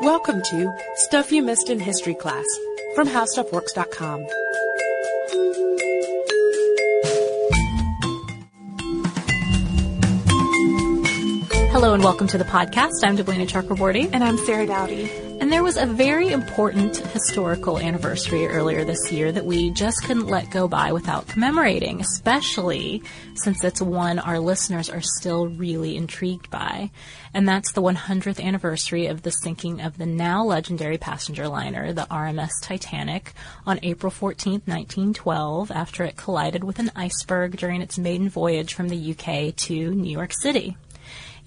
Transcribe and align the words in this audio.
Welcome 0.00 0.42
to 0.50 0.76
Stuff 0.96 1.30
You 1.32 1.42
Missed 1.42 1.70
in 1.70 1.78
History 1.78 2.14
Class 2.14 2.44
from 2.94 3.08
HowStuffWorks.com. 3.08 4.26
Hello 11.72 11.94
and 11.94 12.02
welcome 12.02 12.26
to 12.28 12.38
the 12.38 12.44
podcast. 12.44 13.02
I'm 13.02 13.16
Deblina 13.16 13.48
Chakraborty. 13.48 14.10
And 14.12 14.22
I'm 14.24 14.38
Sarah 14.38 14.66
Dowdy. 14.66 15.10
And 15.44 15.52
there 15.52 15.62
was 15.62 15.76
a 15.76 15.84
very 15.84 16.28
important 16.28 16.96
historical 16.96 17.78
anniversary 17.78 18.46
earlier 18.46 18.82
this 18.82 19.12
year 19.12 19.30
that 19.30 19.44
we 19.44 19.68
just 19.72 20.02
couldn't 20.02 20.28
let 20.28 20.50
go 20.50 20.66
by 20.66 20.90
without 20.90 21.28
commemorating, 21.28 22.00
especially 22.00 23.02
since 23.34 23.62
it's 23.62 23.82
one 23.82 24.18
our 24.18 24.38
listeners 24.38 24.88
are 24.88 25.02
still 25.02 25.48
really 25.48 25.98
intrigued 25.98 26.50
by. 26.50 26.90
And 27.34 27.46
that's 27.46 27.72
the 27.72 27.82
100th 27.82 28.42
anniversary 28.42 29.08
of 29.08 29.20
the 29.20 29.32
sinking 29.32 29.82
of 29.82 29.98
the 29.98 30.06
now 30.06 30.42
legendary 30.42 30.96
passenger 30.96 31.46
liner, 31.46 31.92
the 31.92 32.06
RMS 32.10 32.52
Titanic, 32.62 33.34
on 33.66 33.78
April 33.82 34.10
14, 34.10 34.62
1912, 34.64 35.70
after 35.70 36.04
it 36.04 36.16
collided 36.16 36.64
with 36.64 36.78
an 36.78 36.90
iceberg 36.96 37.58
during 37.58 37.82
its 37.82 37.98
maiden 37.98 38.30
voyage 38.30 38.72
from 38.72 38.88
the 38.88 39.10
UK 39.10 39.54
to 39.56 39.94
New 39.94 40.10
York 40.10 40.32
City. 40.32 40.78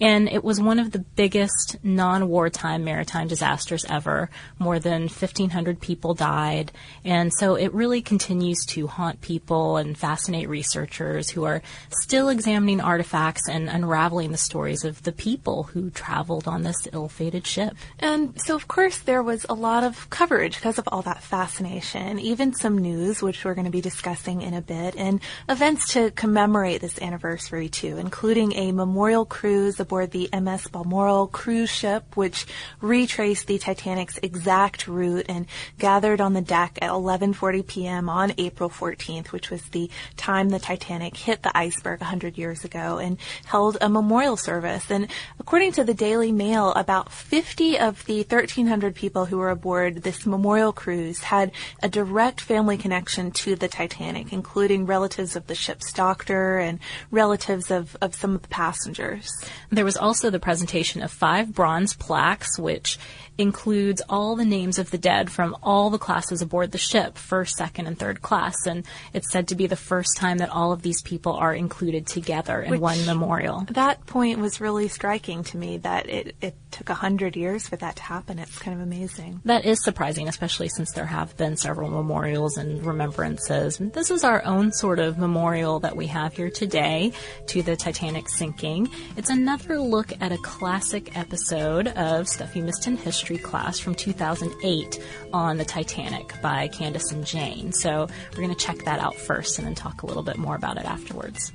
And 0.00 0.28
it 0.28 0.44
was 0.44 0.60
one 0.60 0.78
of 0.78 0.92
the 0.92 0.98
biggest 0.98 1.76
non 1.82 2.28
wartime 2.28 2.84
maritime 2.84 3.28
disasters 3.28 3.84
ever. 3.88 4.30
More 4.58 4.78
than 4.78 5.02
1,500 5.02 5.80
people 5.80 6.14
died. 6.14 6.72
And 7.04 7.32
so 7.32 7.54
it 7.54 7.72
really 7.74 8.02
continues 8.02 8.64
to 8.66 8.86
haunt 8.86 9.20
people 9.20 9.76
and 9.76 9.96
fascinate 9.96 10.48
researchers 10.48 11.30
who 11.30 11.44
are 11.44 11.62
still 11.90 12.28
examining 12.28 12.80
artifacts 12.80 13.48
and 13.48 13.68
unraveling 13.68 14.30
the 14.30 14.38
stories 14.38 14.84
of 14.84 15.02
the 15.02 15.12
people 15.12 15.64
who 15.64 15.90
traveled 15.90 16.46
on 16.46 16.62
this 16.62 16.86
ill 16.92 17.08
fated 17.08 17.46
ship. 17.46 17.74
And 17.98 18.40
so, 18.40 18.54
of 18.54 18.68
course, 18.68 18.98
there 18.98 19.22
was 19.22 19.46
a 19.48 19.54
lot 19.54 19.84
of 19.84 20.08
coverage 20.10 20.56
because 20.56 20.78
of 20.78 20.88
all 20.90 21.02
that 21.02 21.22
fascination, 21.22 22.18
even 22.18 22.54
some 22.54 22.78
news, 22.78 23.22
which 23.22 23.44
we're 23.44 23.54
going 23.54 23.64
to 23.64 23.70
be 23.70 23.80
discussing 23.80 24.42
in 24.42 24.54
a 24.54 24.62
bit, 24.62 24.94
and 24.96 25.20
events 25.48 25.92
to 25.94 26.10
commemorate 26.12 26.80
this 26.80 27.00
anniversary 27.00 27.68
too, 27.68 27.98
including 27.98 28.52
a 28.54 28.72
memorial 28.72 29.24
cruise 29.24 29.80
aboard 29.88 30.10
the 30.10 30.28
MS 30.38 30.68
Balmoral 30.68 31.26
cruise 31.28 31.70
ship, 31.70 32.14
which 32.14 32.44
retraced 32.82 33.46
the 33.46 33.56
Titanic's 33.56 34.18
exact 34.22 34.86
route 34.86 35.24
and 35.30 35.46
gathered 35.78 36.20
on 36.20 36.34
the 36.34 36.42
deck 36.42 36.78
at 36.82 36.90
11:40 36.90 37.66
p.m. 37.66 38.10
on 38.10 38.34
April 38.36 38.68
14th, 38.68 39.32
which 39.32 39.48
was 39.48 39.62
the 39.70 39.88
time 40.18 40.50
the 40.50 40.58
Titanic 40.58 41.16
hit 41.16 41.42
the 41.42 41.56
iceberg 41.56 42.00
100 42.00 42.36
years 42.36 42.64
ago, 42.64 42.98
and 42.98 43.16
held 43.46 43.78
a 43.80 43.88
memorial 43.88 44.36
service. 44.36 44.90
And 44.90 45.08
according 45.40 45.72
to 45.72 45.84
the 45.84 45.94
Daily 45.94 46.32
Mail, 46.32 46.72
about 46.72 47.10
50 47.10 47.78
of 47.78 48.04
the 48.04 48.18
1,300 48.18 48.94
people 48.94 49.24
who 49.24 49.38
were 49.38 49.48
aboard 49.48 50.02
this 50.02 50.26
memorial 50.26 50.74
cruise 50.74 51.20
had 51.20 51.50
a 51.82 51.88
direct 51.88 52.42
family 52.42 52.76
connection 52.76 53.30
to 53.30 53.56
the 53.56 53.68
Titanic, 53.68 54.34
including 54.34 54.84
relatives 54.84 55.34
of 55.34 55.46
the 55.46 55.54
ship's 55.54 55.94
doctor 55.94 56.58
and 56.58 56.78
relatives 57.10 57.70
of, 57.70 57.96
of 58.02 58.14
some 58.14 58.34
of 58.34 58.42
the 58.42 58.48
passengers. 58.48 59.30
There 59.78 59.84
was 59.84 59.96
also 59.96 60.28
the 60.28 60.40
presentation 60.40 61.02
of 61.02 61.12
five 61.12 61.54
bronze 61.54 61.94
plaques, 61.94 62.58
which 62.58 62.98
includes 63.38 64.02
all 64.08 64.34
the 64.34 64.44
names 64.44 64.78
of 64.78 64.90
the 64.90 64.98
dead 64.98 65.30
from 65.30 65.56
all 65.62 65.90
the 65.90 65.98
classes 65.98 66.42
aboard 66.42 66.72
the 66.72 66.78
ship, 66.78 67.16
first, 67.16 67.56
second, 67.56 67.86
and 67.86 67.96
third 67.96 68.20
class. 68.20 68.66
And 68.66 68.84
it's 69.14 69.30
said 69.30 69.48
to 69.48 69.54
be 69.54 69.68
the 69.68 69.76
first 69.76 70.16
time 70.16 70.38
that 70.38 70.50
all 70.50 70.72
of 70.72 70.82
these 70.82 71.00
people 71.02 71.34
are 71.34 71.54
included 71.54 72.06
together 72.06 72.60
in 72.60 72.72
Which- 72.72 72.80
one 72.80 73.06
memorial. 73.06 73.64
That 73.70 74.04
point 74.06 74.40
was 74.40 74.60
really 74.60 74.88
striking 74.88 75.44
to 75.44 75.56
me 75.56 75.78
that 75.78 76.08
it, 76.10 76.34
it 76.40 76.56
took 76.72 76.90
a 76.90 76.94
hundred 76.94 77.36
years 77.36 77.68
for 77.68 77.76
that 77.76 77.96
to 77.96 78.02
happen. 78.02 78.38
It's 78.40 78.58
kind 78.58 78.76
of 78.76 78.82
amazing. 78.82 79.40
That 79.44 79.64
is 79.64 79.82
surprising, 79.84 80.26
especially 80.28 80.68
since 80.68 80.90
there 80.92 81.06
have 81.06 81.36
been 81.36 81.56
several 81.56 81.90
memorials 81.90 82.56
and 82.56 82.84
remembrances. 82.84 83.78
And 83.78 83.92
this 83.92 84.10
is 84.10 84.24
our 84.24 84.44
own 84.44 84.72
sort 84.72 84.98
of 84.98 85.16
memorial 85.16 85.78
that 85.80 85.96
we 85.96 86.08
have 86.08 86.34
here 86.34 86.50
today 86.50 87.12
to 87.46 87.62
the 87.62 87.76
Titanic 87.76 88.28
sinking. 88.28 88.88
It's 89.16 89.30
another 89.30 89.78
look 89.78 90.12
at 90.20 90.32
a 90.32 90.38
classic 90.38 91.16
episode 91.16 91.88
of 91.88 92.28
Stuff 92.28 92.56
You 92.56 92.64
Missed 92.64 92.86
in 92.88 92.96
History 92.96 93.27
class 93.36 93.78
from 93.78 93.94
2008 93.94 94.98
on 95.34 95.58
the 95.58 95.64
Titanic 95.66 96.40
by 96.40 96.68
Candace 96.68 97.12
and 97.12 97.26
Jane. 97.26 97.72
So 97.72 98.08
we're 98.30 98.42
going 98.42 98.48
to 98.48 98.54
check 98.54 98.78
that 98.84 99.00
out 99.00 99.16
first 99.16 99.58
and 99.58 99.66
then 99.66 99.74
talk 99.74 100.02
a 100.02 100.06
little 100.06 100.22
bit 100.22 100.38
more 100.38 100.56
about 100.56 100.78
it 100.78 100.86
afterwards. 100.86 101.52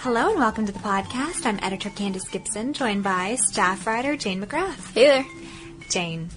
Hello 0.00 0.30
and 0.30 0.38
welcome 0.38 0.64
to 0.66 0.72
the 0.72 0.78
podcast. 0.78 1.44
I'm 1.44 1.58
editor 1.60 1.90
Candace 1.90 2.28
Gibson, 2.28 2.72
joined 2.72 3.02
by 3.02 3.34
staff 3.34 3.86
writer 3.86 4.16
Jane 4.16 4.40
McGrath. 4.40 4.94
Hey 4.94 5.06
there. 5.06 5.26
Jane, 5.90 6.28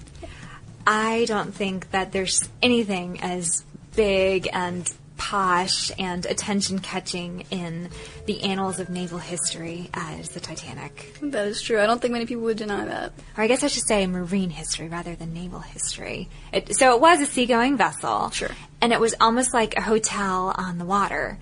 I 0.87 1.25
don't 1.25 1.53
think 1.53 1.91
that 1.91 2.11
there's 2.11 2.49
anything 2.61 3.21
as 3.21 3.63
big 3.95 4.49
and 4.51 4.91
posh 5.21 5.91
and 5.99 6.25
attention 6.25 6.79
catching 6.79 7.45
in 7.51 7.87
the 8.25 8.41
annals 8.41 8.79
of 8.79 8.89
naval 8.89 9.19
history 9.19 9.87
as 9.93 10.29
the 10.29 10.39
Titanic. 10.39 11.15
That 11.21 11.47
is 11.47 11.61
true. 11.61 11.79
I 11.79 11.85
don't 11.85 12.01
think 12.01 12.11
many 12.11 12.25
people 12.25 12.41
would 12.45 12.57
deny 12.57 12.85
that. 12.85 13.13
Or 13.37 13.43
I 13.43 13.47
guess 13.47 13.63
I 13.63 13.67
should 13.67 13.85
say 13.85 14.07
marine 14.07 14.49
history 14.49 14.87
rather 14.87 15.13
than 15.13 15.31
naval 15.31 15.59
history. 15.59 16.27
It, 16.51 16.75
so 16.75 16.95
it 16.95 17.01
was 17.01 17.21
a 17.21 17.27
seagoing 17.27 17.77
vessel. 17.77 18.31
Sure. 18.31 18.49
And 18.81 18.91
it 18.91 18.99
was 18.99 19.13
almost 19.21 19.53
like 19.53 19.77
a 19.77 19.81
hotel 19.81 20.55
on 20.57 20.79
the 20.79 20.85
water. 20.85 21.37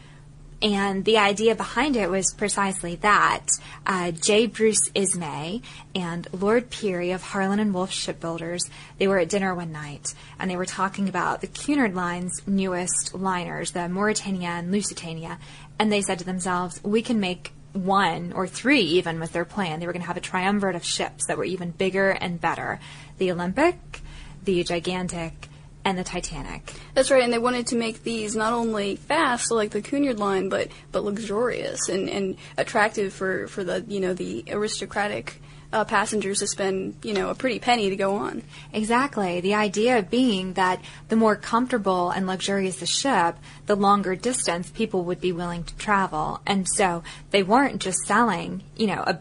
And 0.61 1.05
the 1.05 1.17
idea 1.17 1.55
behind 1.55 1.95
it 1.95 2.09
was 2.09 2.33
precisely 2.33 2.97
that. 2.97 3.45
Uh, 3.85 4.11
J. 4.11 4.45
Bruce 4.45 4.89
Ismay 4.93 5.61
and 5.95 6.27
Lord 6.33 6.69
Pirrie 6.69 7.15
of 7.15 7.21
Harland 7.21 7.61
and 7.61 7.73
Wolff 7.73 7.91
Shipbuilders, 7.91 8.69
they 8.97 9.07
were 9.07 9.19
at 9.19 9.29
dinner 9.29 9.55
one 9.55 9.71
night 9.71 10.13
and 10.37 10.51
they 10.51 10.57
were 10.57 10.65
talking 10.65 11.07
about 11.07 11.39
the 11.39 11.47
Cunard 11.47 11.95
Line's 11.95 12.41
newest 12.45 13.15
liners, 13.15 13.71
the 13.71 13.87
Mauretania 13.87 14.59
and 14.59 14.71
Lusitania. 14.71 15.39
And 15.77 15.91
they 15.91 16.01
said 16.01 16.19
to 16.19 16.25
themselves, 16.25 16.83
we 16.83 17.01
can 17.01 17.21
make 17.21 17.53
one 17.71 18.33
or 18.33 18.47
three 18.47 18.81
even 18.81 19.19
was 19.19 19.29
their 19.29 19.45
plan. 19.45 19.79
They 19.79 19.85
were 19.85 19.93
going 19.93 20.01
to 20.01 20.07
have 20.07 20.17
a 20.17 20.21
triumvirate 20.21 20.75
of 20.75 20.83
ships 20.83 21.27
that 21.27 21.37
were 21.37 21.45
even 21.45 21.71
bigger 21.71 22.09
and 22.09 22.41
better. 22.41 22.79
The 23.17 23.31
Olympic, 23.31 24.01
the 24.43 24.63
Gigantic, 24.63 25.48
and 25.89 25.97
the 25.97 26.03
Titanic. 26.03 26.71
That's 26.93 27.09
right, 27.09 27.23
and 27.23 27.33
they 27.33 27.39
wanted 27.39 27.67
to 27.67 27.75
make 27.75 28.03
these 28.03 28.35
not 28.35 28.53
only 28.53 28.95
fast, 28.95 29.51
like 29.51 29.71
the 29.71 29.81
Cunard 29.81 30.19
line, 30.19 30.47
but 30.47 30.69
but 30.91 31.03
luxurious 31.03 31.89
and, 31.89 32.07
and 32.09 32.37
attractive 32.57 33.11
for, 33.11 33.47
for 33.47 33.63
the 33.63 33.83
you 33.87 33.99
know 33.99 34.13
the 34.13 34.45
aristocratic 34.49 35.41
uh, 35.71 35.85
passengers 35.85 36.39
to 36.39 36.47
spend 36.47 36.95
you 37.03 37.13
know 37.13 37.29
a 37.29 37.35
pretty 37.35 37.57
penny 37.57 37.89
to 37.89 37.95
go 37.95 38.15
on. 38.15 38.43
Exactly. 38.71 39.41
The 39.41 39.55
idea 39.55 40.03
being 40.03 40.53
that 40.53 40.79
the 41.07 41.15
more 41.15 41.35
comfortable 41.35 42.11
and 42.11 42.27
luxurious 42.27 42.77
the 42.77 42.85
ship, 42.85 43.37
the 43.65 43.75
longer 43.75 44.15
distance 44.15 44.69
people 44.69 45.03
would 45.05 45.19
be 45.19 45.31
willing 45.31 45.63
to 45.63 45.75
travel. 45.77 46.39
And 46.45 46.67
so 46.69 47.03
they 47.31 47.41
weren't 47.41 47.81
just 47.81 48.05
selling, 48.05 48.61
you 48.77 48.87
know, 48.87 49.03
a 49.05 49.19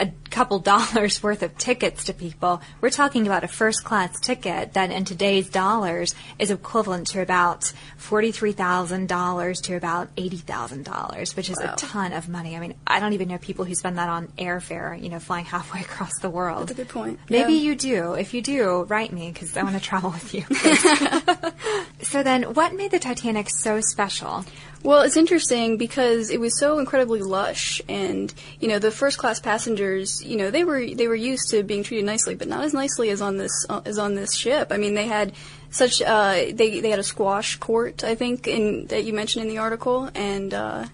a 0.00 0.10
couple 0.30 0.58
dollars 0.72 1.22
worth 1.22 1.42
of 1.42 1.56
tickets 1.58 2.04
to 2.04 2.14
people. 2.14 2.60
We're 2.80 2.90
talking 2.90 3.26
about 3.26 3.44
a 3.44 3.48
first 3.48 3.84
class 3.84 4.18
ticket 4.18 4.72
that 4.72 4.90
in 4.90 5.04
today's 5.04 5.48
dollars 5.50 6.14
is 6.38 6.50
equivalent 6.50 7.08
to 7.08 7.20
about 7.20 7.70
$43,000 7.98 9.62
to 9.64 9.74
about 9.76 10.14
$80,000, 10.16 11.36
which 11.36 11.50
is 11.50 11.58
Wow. 11.62 11.72
a 11.74 11.76
ton 11.76 12.12
of 12.12 12.28
money. 12.28 12.56
I 12.56 12.60
mean, 12.60 12.74
I 12.86 13.00
don't 13.00 13.12
even 13.12 13.28
know 13.28 13.38
people 13.38 13.64
who 13.64 13.74
spend 13.74 13.98
that 13.98 14.08
on 14.08 14.28
airfare, 14.38 15.00
you 15.00 15.08
know, 15.10 15.18
flying 15.18 15.44
halfway 15.54 15.80
across 15.80 16.18
the 16.20 16.30
world. 16.30 16.68
That's 16.68 16.72
a 16.72 16.82
good 16.82 16.88
point. 16.88 17.18
Maybe 17.28 17.54
Yeah. 17.54 17.60
you 17.60 17.74
do. 17.76 18.14
If 18.14 18.32
you 18.34 18.40
do, 18.42 18.82
write 18.84 19.12
me 19.12 19.30
because 19.30 19.56
I 19.56 19.62
want 19.62 19.76
to 19.76 19.82
travel 19.82 20.10
with 20.10 20.32
you. 20.34 20.44
so 22.02 22.22
then, 22.22 22.42
what 22.54 22.74
made 22.74 22.90
the 22.90 22.98
Titanic 22.98 23.48
so 23.50 23.80
special? 23.80 24.44
Well, 24.82 25.02
it's 25.02 25.16
interesting 25.16 25.76
because 25.76 26.30
it 26.30 26.40
was 26.40 26.58
so 26.58 26.78
incredibly 26.78 27.20
lush, 27.20 27.82
and 27.88 28.32
you 28.60 28.68
know 28.68 28.78
the 28.78 28.90
first 28.90 29.18
class 29.18 29.38
passengers, 29.38 30.24
you 30.24 30.36
know 30.36 30.50
they 30.50 30.64
were 30.64 30.84
they 30.86 31.06
were 31.06 31.14
used 31.14 31.50
to 31.50 31.62
being 31.62 31.82
treated 31.82 32.06
nicely, 32.06 32.34
but 32.34 32.48
not 32.48 32.64
as 32.64 32.72
nicely 32.72 33.10
as 33.10 33.20
on 33.20 33.36
this 33.36 33.66
uh, 33.68 33.82
as 33.84 33.98
on 33.98 34.14
this 34.14 34.34
ship. 34.34 34.68
I 34.70 34.78
mean, 34.78 34.94
they 34.94 35.06
had 35.06 35.32
such 35.70 36.00
uh, 36.00 36.32
they 36.52 36.80
they 36.80 36.88
had 36.90 36.98
a 36.98 37.02
squash 37.04 37.56
court, 37.56 38.04
I 38.04 38.14
think, 38.14 38.48
in 38.48 38.86
that 38.86 39.04
you 39.04 39.12
mentioned 39.12 39.44
in 39.44 39.50
the 39.50 39.58
article, 39.58 40.08
and 40.14 40.54
uh, 40.54 40.86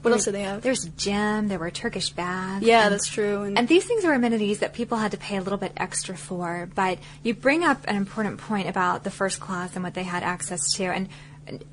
what 0.00 0.12
else 0.12 0.24
did 0.24 0.34
they 0.34 0.42
have? 0.44 0.62
There's 0.62 0.84
a 0.86 0.90
gym. 0.90 1.48
There 1.48 1.58
were 1.58 1.70
Turkish 1.70 2.10
baths. 2.10 2.64
Yeah, 2.64 2.84
and- 2.84 2.94
that's 2.94 3.08
true. 3.08 3.42
And, 3.42 3.58
And 3.58 3.68
these 3.68 3.84
things 3.84 4.04
were 4.04 4.14
amenities 4.14 4.60
that 4.60 4.72
people 4.72 4.98
had 4.98 5.10
to 5.10 5.18
pay 5.18 5.36
a 5.36 5.42
little 5.42 5.58
bit 5.58 5.72
extra 5.76 6.16
for. 6.16 6.70
But 6.74 7.00
you 7.22 7.34
bring 7.34 7.64
up 7.64 7.84
an 7.88 7.96
important 7.96 8.38
point 8.38 8.68
about 8.68 9.04
the 9.04 9.10
first 9.10 9.40
class 9.40 9.74
and 9.74 9.82
what 9.84 9.94
they 9.94 10.04
had 10.04 10.22
access 10.22 10.72
to. 10.74 10.84
And, 10.84 10.96
and 10.96 11.08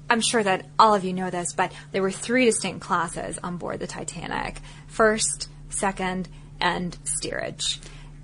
I'm 0.09 0.21
sure 0.21 0.43
that 0.43 0.65
all 0.77 0.93
of 0.93 1.03
you 1.03 1.13
know 1.13 1.29
this, 1.29 1.53
but 1.53 1.71
there 1.91 2.01
were 2.01 2.11
three 2.11 2.45
distinct 2.45 2.81
classes 2.81 3.39
on 3.43 3.57
board 3.57 3.79
the 3.79 3.87
Titanic 3.87 4.59
first, 4.87 5.49
second, 5.69 6.29
and 6.59 6.97
steerage. 7.03 7.79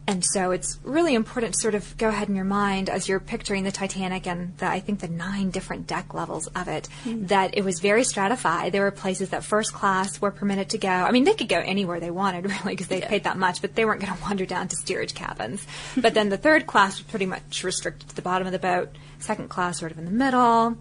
And 0.09 0.25
so 0.25 0.49
it's 0.49 0.79
really 0.83 1.13
important 1.13 1.53
to 1.53 1.59
sort 1.59 1.75
of 1.75 1.95
go 1.99 2.07
ahead 2.07 2.29
in 2.29 2.35
your 2.35 2.43
mind 2.43 2.89
as 2.89 3.07
you're 3.07 3.19
picturing 3.19 3.63
the 3.63 3.71
Titanic 3.71 4.25
and 4.25 4.57
the, 4.57 4.65
I 4.65 4.79
think 4.79 5.01
the 5.01 5.07
nine 5.07 5.51
different 5.51 5.85
deck 5.85 6.15
levels 6.15 6.47
of 6.47 6.67
it, 6.67 6.89
mm-hmm. 7.03 7.27
that 7.27 7.55
it 7.55 7.63
was 7.63 7.79
very 7.79 8.03
stratified. 8.03 8.71
There 8.71 8.81
were 8.81 8.89
places 8.89 9.29
that 9.29 9.43
first 9.43 9.71
class 9.71 10.19
were 10.19 10.31
permitted 10.31 10.71
to 10.71 10.79
go. 10.79 10.89
I 10.89 11.11
mean, 11.11 11.25
they 11.25 11.35
could 11.35 11.47
go 11.47 11.59
anywhere 11.59 11.99
they 11.99 12.09
wanted, 12.09 12.45
really, 12.49 12.73
because 12.73 12.87
they 12.87 13.01
yeah. 13.01 13.07
paid 13.07 13.25
that 13.25 13.37
much, 13.37 13.61
but 13.61 13.75
they 13.75 13.85
weren't 13.85 14.01
going 14.01 14.11
to 14.11 14.19
wander 14.23 14.47
down 14.47 14.67
to 14.69 14.75
steerage 14.77 15.13
cabins. 15.13 15.63
but 15.95 16.15
then 16.15 16.29
the 16.29 16.37
third 16.37 16.65
class 16.65 16.97
was 16.97 17.05
pretty 17.05 17.27
much 17.27 17.63
restricted 17.63 18.09
to 18.09 18.15
the 18.15 18.23
bottom 18.23 18.47
of 18.47 18.51
the 18.51 18.57
boat, 18.57 18.89
second 19.19 19.49
class 19.49 19.77
sort 19.77 19.91
of 19.91 19.99
in 19.99 20.05
the 20.05 20.11
middle. 20.11 20.75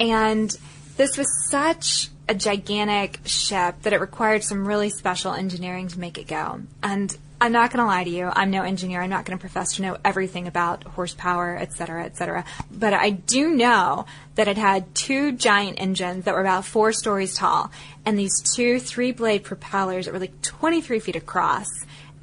And 0.00 0.56
this 0.96 1.16
was 1.16 1.26
such 1.50 2.10
a 2.28 2.34
gigantic 2.34 3.20
ship 3.26 3.82
that 3.82 3.92
it 3.92 4.00
required 4.00 4.42
some 4.42 4.66
really 4.66 4.90
special 4.90 5.32
engineering 5.32 5.88
to 5.88 6.00
make 6.00 6.18
it 6.18 6.26
go. 6.26 6.62
And 6.82 7.16
I'm 7.40 7.52
not 7.52 7.70
going 7.70 7.80
to 7.80 7.86
lie 7.86 8.04
to 8.04 8.10
you. 8.10 8.30
I'm 8.32 8.50
no 8.50 8.62
engineer. 8.62 9.02
I'm 9.02 9.10
not 9.10 9.26
going 9.26 9.36
to 9.36 9.40
profess 9.40 9.74
to 9.74 9.82
know 9.82 9.98
everything 10.04 10.46
about 10.46 10.84
horsepower, 10.84 11.56
et 11.60 11.74
cetera, 11.74 12.04
et 12.04 12.16
cetera. 12.16 12.44
But 12.70 12.94
I 12.94 13.10
do 13.10 13.50
know 13.50 14.06
that 14.36 14.48
it 14.48 14.56
had 14.56 14.94
two 14.94 15.32
giant 15.32 15.80
engines 15.80 16.24
that 16.24 16.34
were 16.34 16.40
about 16.40 16.64
four 16.64 16.92
stories 16.92 17.34
tall 17.34 17.70
and 18.06 18.18
these 18.18 18.40
two 18.54 18.78
three 18.80 19.12
blade 19.12 19.44
propellers 19.44 20.06
that 20.06 20.12
were 20.12 20.20
like 20.20 20.40
23 20.40 21.00
feet 21.00 21.16
across 21.16 21.66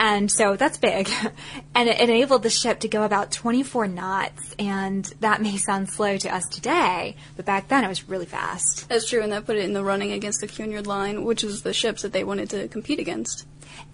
and 0.01 0.31
so 0.31 0.55
that's 0.55 0.79
big. 0.79 1.07
and 1.75 1.87
it 1.87 1.99
enabled 1.99 2.41
the 2.41 2.49
ship 2.49 2.79
to 2.79 2.87
go 2.87 3.03
about 3.03 3.31
24 3.31 3.87
knots. 3.87 4.55
And 4.57 5.05
that 5.19 5.43
may 5.43 5.57
sound 5.57 5.91
slow 5.91 6.17
to 6.17 6.33
us 6.33 6.43
today, 6.49 7.15
but 7.35 7.45
back 7.45 7.67
then 7.67 7.83
it 7.83 7.87
was 7.87 8.09
really 8.09 8.25
fast. 8.25 8.89
That's 8.89 9.07
true. 9.07 9.21
And 9.21 9.31
that 9.31 9.45
put 9.45 9.57
it 9.57 9.63
in 9.63 9.73
the 9.73 9.83
running 9.83 10.11
against 10.11 10.41
the 10.41 10.47
Cunard 10.47 10.87
line, 10.87 11.23
which 11.23 11.43
is 11.43 11.61
the 11.61 11.71
ships 11.71 12.01
that 12.01 12.13
they 12.13 12.23
wanted 12.23 12.49
to 12.49 12.67
compete 12.67 12.97
against. 12.97 13.45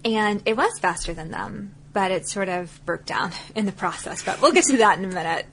And 0.02 0.42
it 0.46 0.56
was 0.56 0.78
faster 0.78 1.12
than 1.12 1.30
them, 1.30 1.74
but 1.92 2.10
it 2.10 2.26
sort 2.26 2.48
of 2.48 2.80
broke 2.86 3.04
down 3.04 3.32
in 3.54 3.66
the 3.66 3.72
process. 3.72 4.22
But 4.22 4.40
we'll 4.40 4.52
get 4.52 4.64
to 4.64 4.78
that 4.78 4.98
in 4.98 5.04
a 5.04 5.08
minute. 5.08 5.44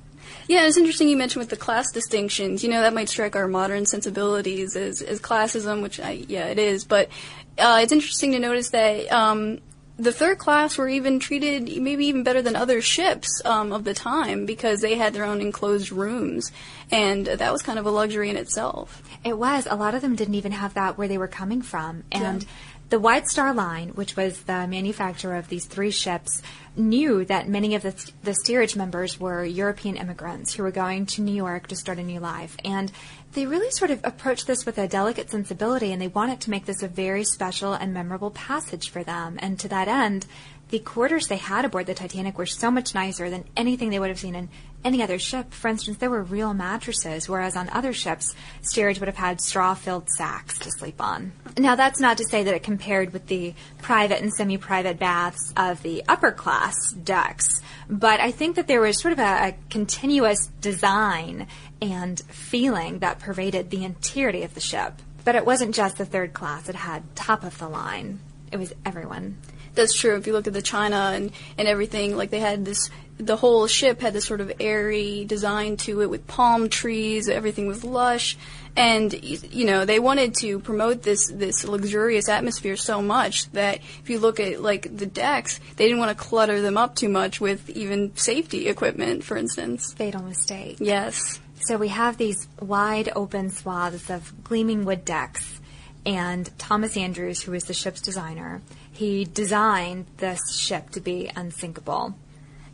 Yeah, 0.47 0.67
it's 0.67 0.77
interesting 0.77 1.09
you 1.09 1.17
mentioned 1.17 1.41
with 1.41 1.49
the 1.49 1.57
class 1.57 1.91
distinctions. 1.91 2.63
You 2.63 2.69
know, 2.69 2.79
that 2.79 2.93
might 2.93 3.09
strike 3.09 3.35
our 3.35 3.49
modern 3.49 3.85
sensibilities 3.85 4.77
as, 4.77 5.01
as 5.01 5.19
classism, 5.19 5.81
which 5.81 5.99
I, 5.99 6.11
yeah, 6.11 6.45
it 6.45 6.59
is. 6.59 6.85
But 6.85 7.09
uh, 7.57 7.81
it's 7.83 7.91
interesting 7.91 8.31
to 8.31 8.39
notice 8.39 8.69
that 8.69 9.11
um, 9.11 9.59
the 9.97 10.11
third 10.11 10.37
class 10.37 10.77
were 10.77 10.89
even 10.89 11.19
treated 11.19 11.81
maybe 11.81 12.07
even 12.07 12.23
better 12.23 12.41
than 12.41 12.55
other 12.55 12.81
ships 12.81 13.41
um, 13.45 13.71
of 13.71 13.83
the 13.83 13.93
time 13.93 14.45
because 14.45 14.81
they 14.81 14.95
had 14.95 15.13
their 15.13 15.23
own 15.23 15.41
enclosed 15.41 15.91
rooms, 15.91 16.51
and 16.91 17.25
that 17.25 17.51
was 17.51 17.61
kind 17.61 17.79
of 17.79 17.85
a 17.85 17.91
luxury 17.91 18.29
in 18.29 18.37
itself. 18.37 19.01
It 19.23 19.37
was. 19.37 19.67
A 19.69 19.75
lot 19.75 19.95
of 19.95 20.01
them 20.01 20.15
didn't 20.15 20.35
even 20.35 20.51
have 20.51 20.73
that 20.73 20.97
where 20.97 21.07
they 21.07 21.17
were 21.17 21.27
coming 21.27 21.61
from, 21.61 22.03
and. 22.11 22.43
Yeah. 22.43 22.49
The 22.89 22.99
White 22.99 23.27
Star 23.27 23.51
Line, 23.51 23.89
which 23.89 24.15
was 24.15 24.43
the 24.43 24.67
manufacturer 24.67 25.37
of 25.37 25.47
these 25.47 25.65
three 25.65 25.89
ships, 25.89 26.43
knew 26.75 27.25
that 27.25 27.49
many 27.49 27.73
of 27.73 27.81
the, 27.81 28.11
the 28.23 28.35
steerage 28.35 28.75
members 28.75 29.19
were 29.19 29.43
European 29.43 29.97
immigrants 29.97 30.53
who 30.53 30.61
were 30.61 30.71
going 30.71 31.07
to 31.07 31.21
New 31.21 31.33
York 31.33 31.65
to 31.67 31.75
start 31.75 31.97
a 31.97 32.03
new 32.03 32.19
life. 32.19 32.55
And 32.63 32.91
they 33.33 33.47
really 33.47 33.71
sort 33.71 33.89
of 33.89 34.01
approached 34.03 34.45
this 34.45 34.67
with 34.67 34.77
a 34.77 34.87
delicate 34.87 35.31
sensibility 35.31 35.91
and 35.91 36.01
they 36.01 36.09
wanted 36.09 36.41
to 36.41 36.51
make 36.51 36.65
this 36.65 36.83
a 36.83 36.87
very 36.87 37.23
special 37.23 37.73
and 37.73 37.91
memorable 37.91 38.31
passage 38.31 38.91
for 38.91 39.03
them. 39.03 39.37
And 39.41 39.59
to 39.61 39.67
that 39.69 39.87
end, 39.87 40.27
the 40.75 40.79
quarters 40.79 41.27
they 41.27 41.37
had 41.37 41.63
aboard 41.63 41.85
the 41.85 41.93
Titanic 41.93 42.37
were 42.37 42.45
so 42.45 42.69
much 42.69 42.93
nicer 42.93 43.29
than 43.29 43.45
anything 43.55 43.91
they 43.91 43.97
would 43.97 44.09
have 44.09 44.19
seen 44.19 44.35
in 44.35 44.49
any 44.83 45.01
other 45.01 45.17
ship. 45.17 45.53
For 45.53 45.69
instance, 45.69 45.99
there 45.99 46.09
were 46.09 46.21
real 46.21 46.53
mattresses, 46.53 47.29
whereas 47.29 47.55
on 47.55 47.69
other 47.69 47.93
ships, 47.93 48.35
steerage 48.61 48.99
would 48.99 49.07
have 49.07 49.15
had 49.15 49.39
straw-filled 49.39 50.09
sacks 50.09 50.59
to 50.59 50.69
sleep 50.71 50.99
on. 50.99 51.31
Now, 51.57 51.75
that's 51.75 52.01
not 52.01 52.17
to 52.17 52.25
say 52.25 52.43
that 52.43 52.53
it 52.53 52.61
compared 52.61 53.13
with 53.13 53.27
the 53.27 53.53
private 53.81 54.21
and 54.21 54.33
semi-private 54.33 54.99
baths 54.99 55.53
of 55.55 55.81
the 55.81 56.03
upper 56.09 56.33
class 56.33 56.75
decks, 56.91 57.61
but 57.89 58.19
I 58.19 58.31
think 58.31 58.57
that 58.57 58.67
there 58.67 58.81
was 58.81 58.99
sort 58.99 59.13
of 59.13 59.19
a, 59.19 59.21
a 59.47 59.55
continuous 59.69 60.47
design 60.59 61.47
and 61.81 62.19
feeling 62.27 62.99
that 62.99 63.19
pervaded 63.19 63.69
the 63.69 63.85
entirety 63.85 64.43
of 64.43 64.53
the 64.53 64.59
ship. 64.59 65.01
But 65.23 65.35
it 65.35 65.45
wasn't 65.45 65.73
just 65.73 65.95
the 65.95 66.05
third 66.05 66.33
class, 66.33 66.67
it 66.67 66.75
had 66.75 67.15
top 67.15 67.45
of 67.45 67.57
the 67.59 67.69
line. 67.69 68.19
It 68.51 68.57
was 68.57 68.73
everyone. 68.85 69.37
That's 69.75 69.93
true. 69.93 70.15
If 70.15 70.27
you 70.27 70.33
look 70.33 70.47
at 70.47 70.53
the 70.53 70.61
China 70.61 71.11
and, 71.13 71.31
and 71.57 71.67
everything, 71.67 72.17
like 72.17 72.29
they 72.29 72.39
had 72.39 72.65
this, 72.65 72.89
the 73.17 73.35
whole 73.35 73.67
ship 73.67 74.01
had 74.01 74.13
this 74.13 74.25
sort 74.25 74.41
of 74.41 74.51
airy 74.59 75.25
design 75.25 75.77
to 75.77 76.01
it 76.01 76.09
with 76.09 76.25
palm 76.27 76.69
trees, 76.69 77.29
everything 77.29 77.67
was 77.67 77.83
lush. 77.83 78.37
And, 78.77 79.13
you 79.23 79.65
know, 79.65 79.85
they 79.85 79.99
wanted 79.99 80.33
to 80.41 80.59
promote 80.59 81.01
this, 81.01 81.31
this 81.31 81.63
luxurious 81.63 82.27
atmosphere 82.27 82.75
so 82.75 83.01
much 83.01 83.49
that 83.51 83.77
if 83.77 84.09
you 84.09 84.19
look 84.19 84.37
at, 84.41 84.61
like, 84.61 84.97
the 84.97 85.05
decks, 85.05 85.61
they 85.77 85.85
didn't 85.85 85.99
want 85.99 86.17
to 86.17 86.21
clutter 86.21 86.59
them 86.61 86.75
up 86.75 86.93
too 86.93 87.07
much 87.07 87.39
with 87.39 87.69
even 87.69 88.13
safety 88.17 88.67
equipment, 88.67 89.23
for 89.23 89.37
instance. 89.37 89.93
Fatal 89.93 90.21
mistake. 90.23 90.75
Yes. 90.81 91.39
So 91.61 91.77
we 91.77 91.87
have 91.87 92.17
these 92.17 92.49
wide 92.59 93.09
open 93.15 93.49
swaths 93.49 94.09
of 94.09 94.43
gleaming 94.43 94.83
wood 94.83 95.05
decks, 95.05 95.61
and 96.05 96.49
Thomas 96.57 96.97
Andrews, 96.97 97.41
who 97.41 97.53
was 97.53 97.63
the 97.63 97.73
ship's 97.73 98.01
designer, 98.01 98.61
he 98.95 99.25
designed 99.25 100.05
this 100.17 100.57
ship 100.57 100.89
to 100.91 100.99
be 100.99 101.31
unsinkable. 101.35 102.15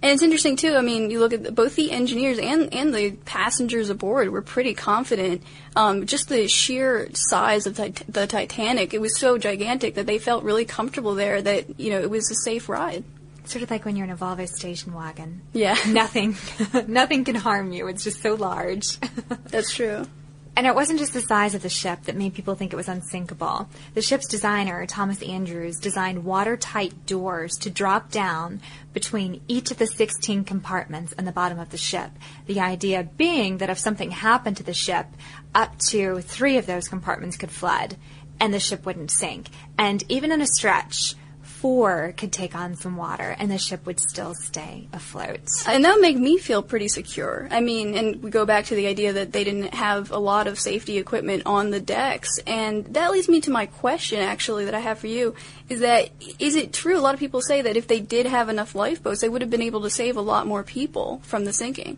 And 0.04 0.12
it's 0.12 0.24
interesting 0.24 0.56
too. 0.56 0.76
I 0.76 0.82
mean, 0.82 1.12
you 1.12 1.20
look 1.20 1.34
at 1.34 1.44
the, 1.44 1.52
both 1.52 1.76
the 1.76 1.92
engineers 1.92 2.40
and 2.40 2.74
and 2.74 2.94
the 2.94 3.12
passengers 3.26 3.90
aboard 3.90 4.30
were 4.30 4.42
pretty 4.42 4.74
confident. 4.74 5.44
Um, 5.76 6.08
just 6.08 6.28
the 6.28 6.48
sheer 6.48 7.10
size 7.14 7.68
of 7.68 7.76
tit- 7.76 8.04
the 8.10 8.26
Titanic, 8.26 8.96
it 8.96 9.02
was 9.02 9.20
so 9.20 9.38
gigantic 9.38 9.96
that 9.96 10.08
they 10.08 10.18
felt 10.18 10.44
really 10.44 10.66
comfortable 10.66 11.14
there. 11.14 11.42
That 11.42 11.80
you 11.80 11.92
know, 11.92 12.02
it 12.02 12.10
was 12.10 12.32
a 12.32 12.36
safe 12.36 12.68
ride. 12.68 13.04
Sort 13.46 13.64
of 13.64 13.70
like 13.70 13.86
when 13.86 13.96
you're 13.96 14.06
in 14.06 14.12
a 14.12 14.18
Volvo 14.18 14.48
station 14.48 14.94
wagon. 14.94 15.42
Yeah. 15.54 15.78
Nothing, 15.88 16.36
nothing 16.88 17.24
can 17.24 17.36
harm 17.36 17.72
you. 17.72 17.88
It's 17.88 18.04
just 18.04 18.22
so 18.22 18.36
large. 18.36 19.00
That's 19.50 19.74
true. 19.74 20.08
And 20.56 20.68
it 20.68 20.76
wasn't 20.76 21.00
just 21.00 21.14
the 21.14 21.22
size 21.22 21.56
of 21.56 21.62
the 21.62 21.70
ship 21.70 22.04
that 22.04 22.18
made 22.18 22.34
people 22.34 22.56
think 22.56 22.74
it 22.74 22.76
was 22.76 22.90
unsinkable. 22.90 23.70
The 23.94 24.02
ship's 24.02 24.28
designer, 24.28 24.86
Thomas 24.86 25.24
Andrews, 25.24 25.80
designed 25.80 26.26
watertight 26.26 27.06
doors 27.06 27.58
to 27.60 27.70
drop 27.70 28.12
down 28.12 28.62
between 28.94 29.42
each 29.48 29.72
of 29.72 29.78
the 29.78 29.88
16 29.88 30.44
compartments 30.44 31.14
and 31.14 31.26
the 31.26 31.32
bottom 31.32 31.58
of 31.58 31.70
the 31.70 31.78
ship. 31.78 32.12
The 32.48 32.60
idea 32.60 33.08
being 33.16 33.60
that 33.60 33.70
if 33.70 33.80
something 33.80 34.12
happened 34.12 34.58
to 34.58 34.64
the 34.64 34.74
ship, 34.74 35.08
up 35.56 35.80
to 35.90 36.20
three 36.20 36.58
of 36.58 36.66
those 36.66 36.90
compartments 36.90 37.38
could 37.38 37.52
flood 37.52 37.96
and 38.40 38.54
the 38.54 38.60
ship 38.60 38.86
wouldn't 38.86 39.12
sink. 39.12 39.48
And 39.78 40.04
even 40.10 40.32
in 40.32 40.42
a 40.42 40.48
stretch, 40.48 41.16
four 41.62 42.14
could 42.18 42.32
take 42.34 42.56
on 42.56 42.76
some 42.76 42.98
water 42.98 43.36
and 43.38 43.52
the 43.52 43.58
ship 43.58 43.86
would 43.86 44.00
still 44.00 44.34
stay 44.34 44.88
afloat. 44.92 45.40
And 45.68 45.86
that 45.86 45.94
would 45.94 46.02
make 46.02 46.18
me 46.18 46.40
feel 46.40 46.64
pretty 46.64 46.88
secure. 46.88 47.48
I 47.52 47.62
mean, 47.62 47.96
and 47.96 48.24
we 48.24 48.32
go 48.32 48.48
back 48.48 48.66
to 48.66 48.76
the 48.76 48.88
idea 48.88 49.14
that 49.14 49.32
they 49.32 49.44
didn't 49.44 49.76
have 49.76 50.12
a 50.12 50.18
lot 50.18 50.48
of 50.48 50.60
safety 50.60 50.98
equipment 50.98 51.44
on 51.46 51.70
the 51.70 51.80
decks. 51.80 52.40
And 52.48 52.86
that 52.96 53.12
leads 53.12 53.30
me 53.30 53.42
to 53.42 53.52
my 53.52 53.68
question, 53.68 54.20
actually, 54.20 54.66
that 54.66 54.74
I 54.74 54.80
have 54.80 54.98
for 54.98 55.08
you 55.08 55.36
is 55.70 55.80
that 55.80 56.10
is 56.38 56.56
it 56.56 56.74
true? 56.74 56.98
A 56.98 57.00
lot 57.00 57.14
of 57.14 57.20
people 57.20 57.42
say 57.42 57.62
that 57.62 57.78
if 57.78 57.88
they 57.88 58.02
did 58.02 58.26
have 58.26 58.50
enough 58.50 58.76
lifeboats, 58.76 59.22
they 59.22 59.30
would 59.30 59.42
have 59.42 59.50
been 59.50 59.62
able 59.62 59.82
to 59.84 59.90
save 59.90 60.18
a 60.18 60.22
lot 60.22 60.46
more 60.46 60.64
people 60.64 61.22
from 61.24 61.46
the 61.46 61.54
sinking. 61.54 61.98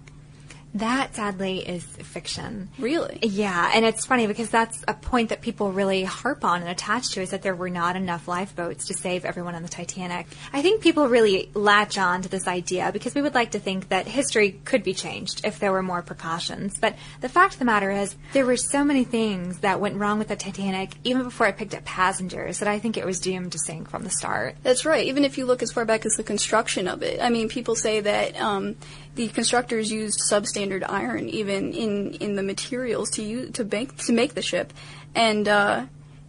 That 0.76 1.16
sadly 1.16 1.60
is 1.60 1.84
fiction. 1.84 2.70
Really? 2.80 3.20
Yeah, 3.22 3.72
and 3.76 3.86
it's 3.86 4.06
funny 4.06 4.26
because 4.26 4.50
that's 4.50 4.84
a 4.88 4.96
point 4.96 5.30
that 5.30 5.42
people 5.42 5.72
really 5.72 6.04
harp 6.04 6.44
on 6.44 6.62
and 6.62 6.70
attach 6.70 7.12
to 7.12 7.22
is 7.22 7.30
that 7.30 7.44
there 7.44 7.56
were 7.56 7.70
not 7.70 7.96
enough 7.96 8.28
lifeboats 8.28 8.88
to 8.88 8.96
save 8.96 9.24
everyone 9.24 9.54
on 9.54 9.62
the 9.62 9.70
Titanic. 9.70 10.26
I 10.52 10.64
think 10.64 10.82
people 10.82 11.08
really 11.08 11.52
latch 11.54 12.00
on 12.00 12.24
to 12.24 12.30
this 12.30 12.48
idea 12.48 12.92
because 12.92 13.14
we 13.14 13.22
would 13.22 13.36
like 13.36 13.52
to 13.52 13.60
think 13.60 13.90
that 13.90 14.08
history 14.08 14.60
could 14.66 14.84
be 14.84 14.96
changed 14.96 15.46
if 15.46 15.60
there 15.60 15.72
were 15.72 15.84
more 15.84 16.02
precautions. 16.02 16.80
But 16.80 16.96
the 17.22 17.30
fact 17.30 17.54
of 17.54 17.60
the 17.60 17.66
matter 17.66 17.92
is 17.92 18.16
there 18.34 18.46
were 18.46 18.58
so 18.58 18.84
many 18.84 19.04
things 19.04 19.60
that 19.60 19.80
went 19.80 19.98
wrong 19.98 20.18
with 20.18 20.30
the 20.30 20.36
Titanic 20.36 20.92
even 21.04 21.24
before 21.24 21.48
it 21.48 21.58
picked 21.58 21.76
up 21.76 21.86
passengers 21.86 22.60
that 22.60 22.68
I 22.68 22.80
think 22.80 22.98
it 22.98 23.06
was 23.06 23.20
doomed 23.20 23.52
to 23.52 23.60
sink 23.60 23.90
from 23.90 24.04
the 24.04 24.10
start. 24.10 24.56
That's 24.64 24.86
right. 24.86 25.06
Even 25.06 25.24
if 25.24 25.38
you 25.38 25.46
look 25.46 25.62
as 25.62 25.72
far 25.72 25.86
back 25.86 26.04
as 26.06 26.14
the 26.14 26.24
construction 26.24 26.88
of 26.88 27.04
it. 27.04 27.22
I 27.22 27.30
mean, 27.30 27.48
people 27.48 27.76
say 27.76 28.00
that 28.00 28.40
um, 28.42 28.76
the 29.16 29.28
constructors 29.28 29.92
used 29.92 30.20
substandard 30.32 30.63
iron 30.72 31.30
even 31.30 31.74
in, 31.74 32.14
in 32.16 32.36
the 32.36 32.44
materials 32.44 33.10
to 33.12 33.24
use 33.24 33.52
to 33.54 33.64
make 33.64 33.96
to 33.98 34.14
make 34.14 34.34
the 34.34 34.42
ship, 34.42 34.74
and 35.16 35.48
uh, 35.48 35.86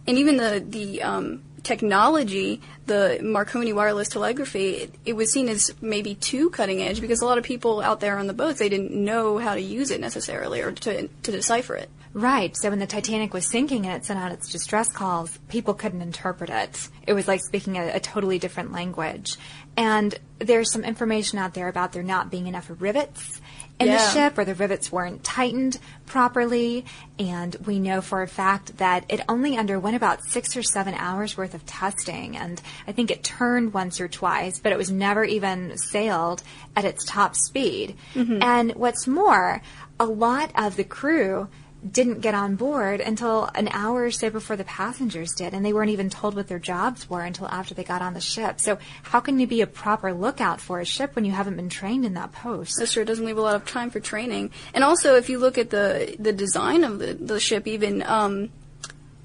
and 0.07 0.17
even 0.17 0.37
the 0.37 0.63
the 0.67 1.01
um, 1.01 1.41
technology, 1.65 2.61
the 2.85 3.19
Marconi 3.21 3.73
wireless 3.73 4.07
telegraphy, 4.07 4.69
it, 4.69 4.95
it, 5.03 5.13
was 5.13 5.31
seen 5.31 5.49
as 5.49 5.73
maybe 5.81 6.13
too 6.15 6.49
cutting 6.51 6.81
edge 6.81 7.01
because 7.01 7.21
a 7.21 7.25
lot 7.25 7.39
of 7.39 7.43
people 7.43 7.81
out 7.81 7.99
there 7.99 8.17
on 8.17 8.27
the 8.27 8.33
boats 8.33 8.59
they 8.59 8.69
didn't 8.69 8.91
know 8.91 9.39
how 9.39 9.55
to 9.55 9.61
use 9.61 9.89
it 9.91 9.99
necessarily 9.99 10.61
or 10.61 10.71
to 10.71 11.07
to 11.07 11.31
decipher 11.31 11.75
it. 11.75 11.89
Right. 12.13 12.55
So 12.55 12.69
when 12.69 12.79
the 12.79 12.87
Titanic 12.87 13.33
was 13.33 13.45
sinking 13.45 13.85
and 13.85 13.93
it 13.97 14.05
sent 14.05 14.17
out 14.17 14.31
its 14.31 14.49
distress 14.49 14.89
calls, 14.89 15.37
people 15.49 15.73
couldn't 15.73 16.01
interpret 16.01 16.49
it. 16.49 16.87
It 17.05 17.11
was 17.11 17.27
like 17.27 17.41
speaking 17.41 17.77
a, 17.77 17.95
a, 17.95 17.99
totally 17.99 18.39
different 18.39 18.71
language. 18.71 19.35
And 19.75 20.17
there's 20.39 20.71
some 20.71 20.85
information 20.85 21.39
out 21.39 21.53
there 21.53 21.67
about 21.67 21.91
there 21.91 22.03
not 22.03 22.31
being 22.31 22.47
enough 22.47 22.71
rivets 22.79 23.41
in 23.79 23.87
Yeah. 23.87 23.97
the 23.97 24.11
ship 24.11 24.37
or 24.37 24.45
the 24.45 24.55
rivets 24.55 24.91
weren't 24.91 25.23
tightened 25.23 25.79
properly. 26.05 26.85
And 27.19 27.55
we 27.65 27.79
know 27.79 28.01
for 28.01 28.21
a 28.21 28.27
fact 28.27 28.77
that 28.77 29.05
it 29.09 29.21
only 29.27 29.57
underwent 29.57 29.95
about 29.95 30.23
six 30.23 30.55
or 30.55 30.63
seven 30.63 30.93
hours 30.93 31.35
worth 31.35 31.53
of 31.53 31.65
testing. 31.65 32.37
And 32.37 32.61
I 32.87 32.93
think 32.93 33.11
it 33.11 33.23
turned 33.23 33.73
once 33.73 33.99
or 33.99 34.07
twice, 34.07 34.59
but 34.59 34.71
it 34.71 34.77
was 34.77 34.91
never 34.91 35.25
even 35.25 35.77
sailed 35.77 36.41
at 36.75 36.85
its 36.85 37.03
top 37.05 37.35
speed. 37.35 37.95
Mm-hmm. 38.13 38.41
And 38.41 38.71
what's 38.75 39.07
more, 39.07 39.61
a 39.99 40.05
lot 40.05 40.51
of 40.55 40.75
the 40.77 40.83
crew 40.83 41.47
didn't 41.89 42.21
get 42.21 42.33
on 42.33 42.55
board 42.55 42.99
until 42.99 43.49
an 43.55 43.67
hour 43.69 44.05
or 44.05 44.11
so 44.11 44.29
before 44.29 44.55
the 44.55 44.63
passengers 44.63 45.33
did, 45.33 45.53
and 45.53 45.65
they 45.65 45.73
weren't 45.73 45.91
even 45.91 46.09
told 46.09 46.35
what 46.35 46.47
their 46.47 46.59
jobs 46.59 47.09
were 47.09 47.21
until 47.21 47.47
after 47.47 47.73
they 47.73 47.83
got 47.83 48.01
on 48.01 48.13
the 48.13 48.21
ship. 48.21 48.59
So, 48.59 48.77
how 49.03 49.19
can 49.19 49.39
you 49.39 49.47
be 49.47 49.61
a 49.61 49.67
proper 49.67 50.13
lookout 50.13 50.59
for 50.59 50.79
a 50.79 50.85
ship 50.85 51.15
when 51.15 51.25
you 51.25 51.31
haven't 51.31 51.55
been 51.55 51.69
trained 51.69 52.05
in 52.05 52.13
that 52.15 52.31
post? 52.31 52.75
That's 52.79 52.93
true. 52.93 53.03
It 53.03 53.05
doesn't 53.05 53.25
leave 53.25 53.37
a 53.37 53.41
lot 53.41 53.55
of 53.55 53.65
time 53.65 53.89
for 53.89 53.99
training. 53.99 54.51
And 54.73 54.83
also, 54.83 55.15
if 55.15 55.29
you 55.29 55.39
look 55.39 55.57
at 55.57 55.69
the 55.69 56.15
the 56.19 56.33
design 56.33 56.83
of 56.83 56.99
the 56.99 57.13
the 57.13 57.39
ship, 57.39 57.67
even 57.67 58.03
um, 58.03 58.49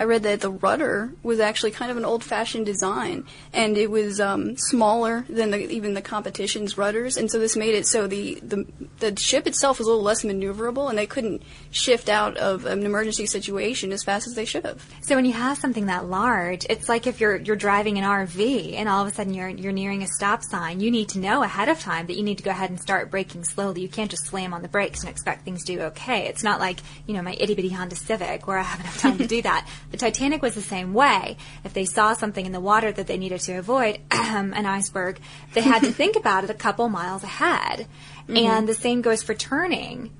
I 0.01 0.05
read 0.05 0.23
that 0.23 0.41
the 0.41 0.51
rudder 0.51 1.13
was 1.23 1.41
actually 1.41 1.73
kind 1.73 1.91
of 1.91 1.99
an 1.99 2.07
old 2.07 2.25
fashioned 2.25 2.65
design, 2.65 3.27
and 3.53 3.77
it 3.77 3.91
was 3.91 4.19
um, 4.19 4.57
smaller 4.57 5.27
than 5.29 5.51
the, 5.51 5.71
even 5.71 5.93
the 5.93 6.01
competition's 6.01 6.79
rudders, 6.79 7.19
and 7.19 7.31
so 7.31 7.39
this 7.39 7.55
made 7.55 7.75
it 7.75 7.87
so 7.87 8.07
the, 8.07 8.41
the 8.43 8.67
the 8.99 9.15
ship 9.21 9.47
itself 9.47 9.79
was 9.79 9.87
a 9.87 9.91
little 9.91 10.03
less 10.03 10.25
maneuverable, 10.25 10.89
and 10.89 10.97
they 10.97 11.07
couldn't 11.07 11.43
shift 11.71 12.09
out 12.09 12.39
of 12.39 12.65
an 12.65 12.87
emergency 12.87 13.27
situation 13.27 13.93
as 13.93 14.03
fast 14.03 14.27
as 14.27 14.33
they 14.33 14.47
should 14.47 14.65
have. 14.65 14.83
So 15.03 15.17
when 15.17 15.27
you 15.27 15.35
have 15.35 15.59
something 15.59 15.85
that 15.87 16.07
large, 16.07 16.65
it's 16.71 16.89
like 16.89 17.07
if 17.07 17.21
you're 17.21 17.37
you're 17.37 17.55
driving 17.55 17.99
an 17.99 18.05
RV 18.05 18.77
and 18.77 18.89
all 18.89 19.03
of 19.03 19.13
a 19.13 19.15
sudden 19.15 19.35
you're 19.35 19.51
you're 19.51 19.71
nearing 19.71 20.03
a 20.03 20.07
stop 20.07 20.43
sign, 20.43 20.81
you 20.81 20.91
need 20.91 21.11
to 21.11 21.19
know 21.19 21.43
ahead 21.43 21.69
of 21.69 21.79
time 21.79 22.07
that 22.07 22.17
you 22.17 22.23
need 22.23 22.39
to 22.39 22.45
go 22.45 22.53
ahead 22.53 22.71
and 22.71 22.81
start 22.81 23.11
braking 23.11 23.45
slowly. 23.45 23.83
You 23.83 23.89
can't 23.91 24.11
just 24.11 24.25
slam 24.25 24.55
on 24.55 24.63
the 24.63 24.69
brakes 24.69 25.01
and 25.01 25.11
expect 25.11 25.45
things 25.45 25.63
to 25.65 25.77
do 25.77 25.81
okay. 25.83 26.27
It's 26.27 26.43
not 26.43 26.59
like, 26.59 26.79
you 27.07 27.13
know, 27.13 27.21
my 27.21 27.37
itty 27.39 27.55
bitty 27.55 27.69
Honda 27.69 27.97
Civic 27.97 28.47
where 28.47 28.57
I 28.57 28.63
have 28.63 28.81
enough 28.81 28.99
time 28.99 29.19
to 29.19 29.27
do 29.27 29.43
that. 29.51 29.69
The 29.91 29.97
Titanic 29.97 30.43
was 30.43 30.55
the 30.55 30.63
same 30.63 30.95
way. 30.95 31.37
If 31.65 31.73
they 31.73 31.85
saw 31.85 32.13
something 32.13 32.47
in 32.47 32.53
the 32.53 32.61
water 32.61 32.93
that 32.93 33.07
they 33.07 33.19
needed 33.19 33.41
to 33.43 33.55
avoid, 33.55 34.01
an 34.11 34.67
iceberg, 34.67 35.21
they 35.55 35.63
had 35.63 35.83
to 35.83 35.93
think 36.01 36.17
about 36.17 36.45
it 36.45 36.51
a 36.51 36.55
couple 36.55 36.89
miles 36.89 37.25
ahead. 37.25 37.87
Mm-hmm. 38.23 38.37
And 38.37 38.69
the 38.69 38.75
same 38.75 39.03
goes 39.03 39.23
for 39.23 39.35
turning. 39.35 40.11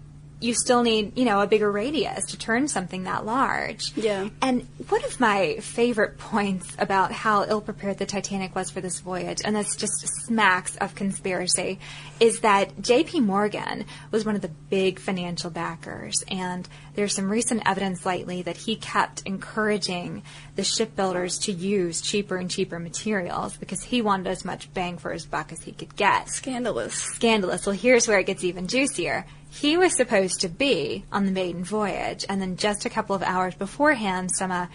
You 0.41 0.55
still 0.55 0.83
need, 0.83 1.19
you 1.19 1.25
know, 1.27 1.41
a 1.41 1.47
bigger 1.47 1.71
radius 1.71 2.25
to 2.27 2.39
turn 2.39 2.67
something 2.67 3.05
that 3.05 3.27
large. 3.27 3.93
Yeah. 3.97 4.31
And 4.41 4.67
one 4.89 5.05
of 5.05 5.21
my 5.21 5.57
favorite 5.61 6.19
points 6.19 6.75
about 6.79 7.13
how 7.13 7.45
ill 7.45 7.61
prepared 7.61 7.99
the 7.99 8.07
Titanic 8.07 8.55
was 8.55 8.71
for 8.71 8.81
this 8.81 9.01
voyage, 9.01 9.43
and 9.45 9.55
this 9.55 9.77
just 9.77 9.93
smacks 10.25 10.77
of 10.77 10.95
conspiracy, 10.95 11.79
is 12.21 12.41
that 12.41 12.81
J.P. 12.81 13.21
Morgan 13.21 13.85
was 14.11 14.25
one 14.25 14.35
of 14.35 14.41
the 14.41 14.49
big 14.49 14.99
financial 14.99 15.51
backers. 15.51 16.25
And 16.29 16.67
there's 16.95 17.15
some 17.15 17.31
recent 17.31 17.63
evidence 17.67 18.07
lately 18.07 18.43
that 18.43 18.57
he 18.57 18.77
kept 18.77 19.23
encouraging 19.27 20.23
the 20.57 20.65
shipbuilders 20.65 21.39
to 21.41 21.53
use 21.53 22.01
cheaper 22.01 22.37
and 22.37 22.51
cheaper 22.51 22.79
materials 22.79 23.57
because 23.57 23.83
he 23.83 24.01
wanted 24.03 24.27
as 24.29 24.45
much 24.45 24.73
bang 24.73 24.97
for 24.99 25.13
his 25.13 25.27
buck 25.27 25.53
as 25.53 25.63
he 25.63 25.73
could 25.73 25.95
get 25.97 26.29
Scandalous. 26.31 26.95
scandalous. 26.95 27.67
Well, 27.67 27.77
here's 27.77 28.09
where 28.09 28.19
it 28.19 28.27
gets 28.27 28.43
even 28.45 28.67
juicier. 28.67 29.27
He 29.51 29.77
was 29.77 29.97
supposed 29.97 30.41
to 30.41 30.49
be 30.49 31.05
on 31.11 31.27
the 31.27 31.33
maiden 31.33 31.65
voyage, 31.65 32.25
and 32.29 32.41
then 32.41 32.57
just 32.57 32.85
a 32.85 32.91
couple 32.91 33.17
of 33.17 33.23
hours 33.23 33.55
beforehand, 33.55 34.31
some 34.33 34.51
uh, 34.51 34.67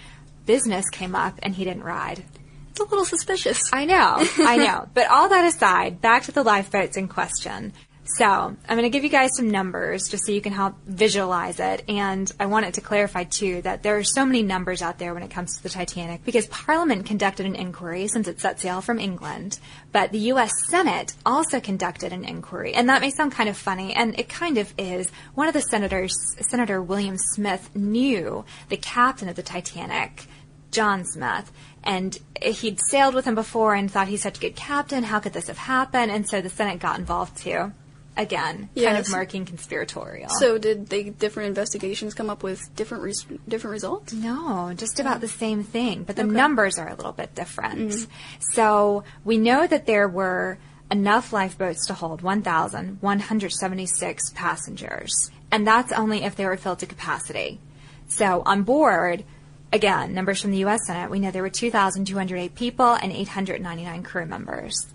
business 0.46 0.86
came 0.92 1.16
up, 1.16 1.40
and 1.42 1.56
he 1.56 1.64
didn't 1.64 1.84
ride. 1.84 2.24
It's 2.72 2.82
a 2.82 2.84
little 2.84 3.06
suspicious. 3.06 3.60
I 3.72 3.86
know, 3.86 4.18
I 4.40 4.58
know. 4.58 4.88
But 4.94 5.10
all 5.10 5.30
that 5.30 5.46
aside, 5.46 6.02
back 6.02 6.24
to 6.24 6.34
the 6.34 6.44
lifeboats 6.44 6.98
in 6.98 7.08
question. 7.08 7.72
So, 8.08 8.26
I'm 8.26 8.58
going 8.78 8.84
to 8.84 8.90
give 8.90 9.04
you 9.04 9.10
guys 9.10 9.32
some 9.36 9.50
numbers 9.50 10.10
just 10.10 10.28
so 10.28 10.32
you 10.32 10.40
can 10.40 10.54
help 10.54 10.76
visualize 10.86 11.60
it. 11.60 11.84
And 11.90 12.32
I 12.40 12.46
wanted 12.46 12.76
to 12.76 12.82
clarify, 12.82 13.24
too, 13.24 13.64
that 13.64 13.82
there 13.82 13.98
are 13.98 14.04
so 14.04 14.24
many 14.24 14.44
numbers 14.44 14.84
out 14.84 15.00
there 15.00 15.16
when 15.16 15.24
it 15.24 15.32
comes 15.32 15.58
to 15.58 15.64
the 15.64 15.70
Titanic 15.70 16.24
because 16.24 16.46
Parliament 16.48 17.08
conducted 17.08 17.48
an 17.48 17.56
inquiry 17.56 18.08
since 18.08 18.28
it 18.28 18.40
set 18.40 18.60
sail 18.60 18.82
from 18.82 19.00
England. 19.00 19.58
But 19.92 20.12
the 20.12 20.20
U.S. 20.20 20.52
Senate 20.68 21.16
also 21.26 21.60
conducted 21.60 22.14
an 22.14 22.24
inquiry. 22.24 22.76
And 22.76 22.88
that 22.90 23.02
may 23.02 23.10
sound 23.10 23.32
kind 23.32 23.50
of 23.50 23.58
funny, 23.58 23.96
and 23.96 24.18
it 24.20 24.30
kind 24.30 24.60
of 24.60 24.72
is. 24.78 25.10
One 25.34 25.48
of 25.48 25.56
the 25.56 25.62
senators, 25.62 26.14
Senator 26.42 26.84
William 26.84 27.18
Smith, 27.18 27.76
knew 27.76 28.46
the 28.70 28.78
captain 28.78 29.30
of 29.30 29.36
the 29.36 29.44
Titanic. 29.44 30.28
John 30.70 31.06
Smith, 31.06 31.54
and 31.86 32.18
he'd 32.42 32.82
sailed 32.90 33.16
with 33.16 33.24
him 33.24 33.36
before 33.36 33.76
and 33.76 33.90
thought 33.90 34.10
he's 34.10 34.24
such 34.24 34.40
a 34.40 34.42
good 34.42 34.58
captain. 34.58 35.04
How 35.06 35.22
could 35.22 35.32
this 35.32 35.48
have 35.48 35.58
happened? 35.58 36.12
And 36.12 36.28
so 36.28 36.42
the 36.42 36.50
Senate 36.50 36.80
got 36.80 37.00
involved 37.00 37.38
too. 37.38 37.72
Again, 38.18 38.70
kind 38.76 38.98
of 38.98 39.10
marking 39.12 39.46
conspiratorial. 39.46 40.30
So 40.40 40.58
did 40.58 40.88
they 40.88 41.10
different 41.10 41.50
investigations 41.50 42.14
come 42.14 42.30
up 42.30 42.44
with 42.44 42.74
different 42.76 43.04
res- 43.04 43.26
different 43.46 43.74
results? 43.74 44.14
No, 44.14 44.72
just 44.74 45.02
about 45.02 45.20
the 45.20 45.28
same 45.28 45.66
thing, 45.66 46.04
but 46.04 46.16
the 46.16 46.24
numbers 46.24 46.80
are 46.80 46.88
a 46.88 46.96
little 46.96 47.12
bit 47.12 47.36
different. 47.36 47.92
Mm-hmm. 47.92 48.10
So 48.54 49.04
we 49.26 49.38
know 49.38 49.68
that 49.68 49.86
there 49.86 50.08
were 50.08 50.58
enough 50.90 51.34
lifeboats 51.34 51.88
to 51.88 51.94
hold 51.94 52.22
1,176 52.22 54.32
passengers, 54.34 55.30
and 55.52 55.68
that's 55.68 55.92
only 55.92 56.24
if 56.24 56.38
they 56.38 56.46
were 56.46 56.56
filled 56.56 56.80
to 56.80 56.86
capacity. 56.86 57.60
So 58.08 58.44
on 58.46 58.64
board, 58.64 59.26
again, 59.74 60.14
numbers 60.14 60.42
from 60.42 60.52
the 60.52 60.60
U.S. 60.60 60.88
Senate, 60.88 61.12
we 61.12 61.20
know 61.20 61.32
there 61.32 61.42
were 61.42 61.50
2,208 61.50 62.56
people 62.56 62.94
and 62.94 63.12
899 63.12 64.04
crew 64.04 64.26
members. 64.26 64.88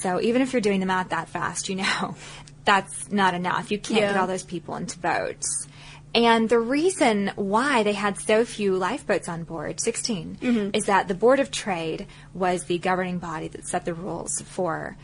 So 0.00 0.20
even 0.20 0.42
if 0.42 0.52
you're 0.52 0.62
doing 0.62 0.80
the 0.80 0.86
math 0.86 1.10
that 1.10 1.28
fast, 1.28 1.68
you 1.68 1.76
know 1.76 2.16
that's 2.64 3.10
not 3.10 3.34
enough. 3.34 3.70
You 3.70 3.78
can't 3.78 4.00
get 4.00 4.16
all 4.16 4.26
those 4.26 4.42
people 4.42 4.76
into 4.76 4.98
boats. 4.98 5.68
And 6.14 6.48
the 6.48 6.58
reason 6.58 7.30
why 7.36 7.82
they 7.82 7.92
had 7.92 8.18
so 8.18 8.44
few 8.46 8.74
lifeboats 8.76 9.28
on 9.28 9.44
board, 9.44 9.80
16, 9.80 10.38
mm-hmm. 10.40 10.70
is 10.72 10.86
that 10.86 11.08
the 11.08 11.14
Board 11.14 11.40
of 11.40 11.50
Trade 11.50 12.06
was 12.32 12.64
the 12.64 12.78
governing 12.78 13.18
body 13.18 13.48
that 13.48 13.68
set 13.68 13.84
the 13.84 13.92
rules 13.92 14.40
for 14.40 14.96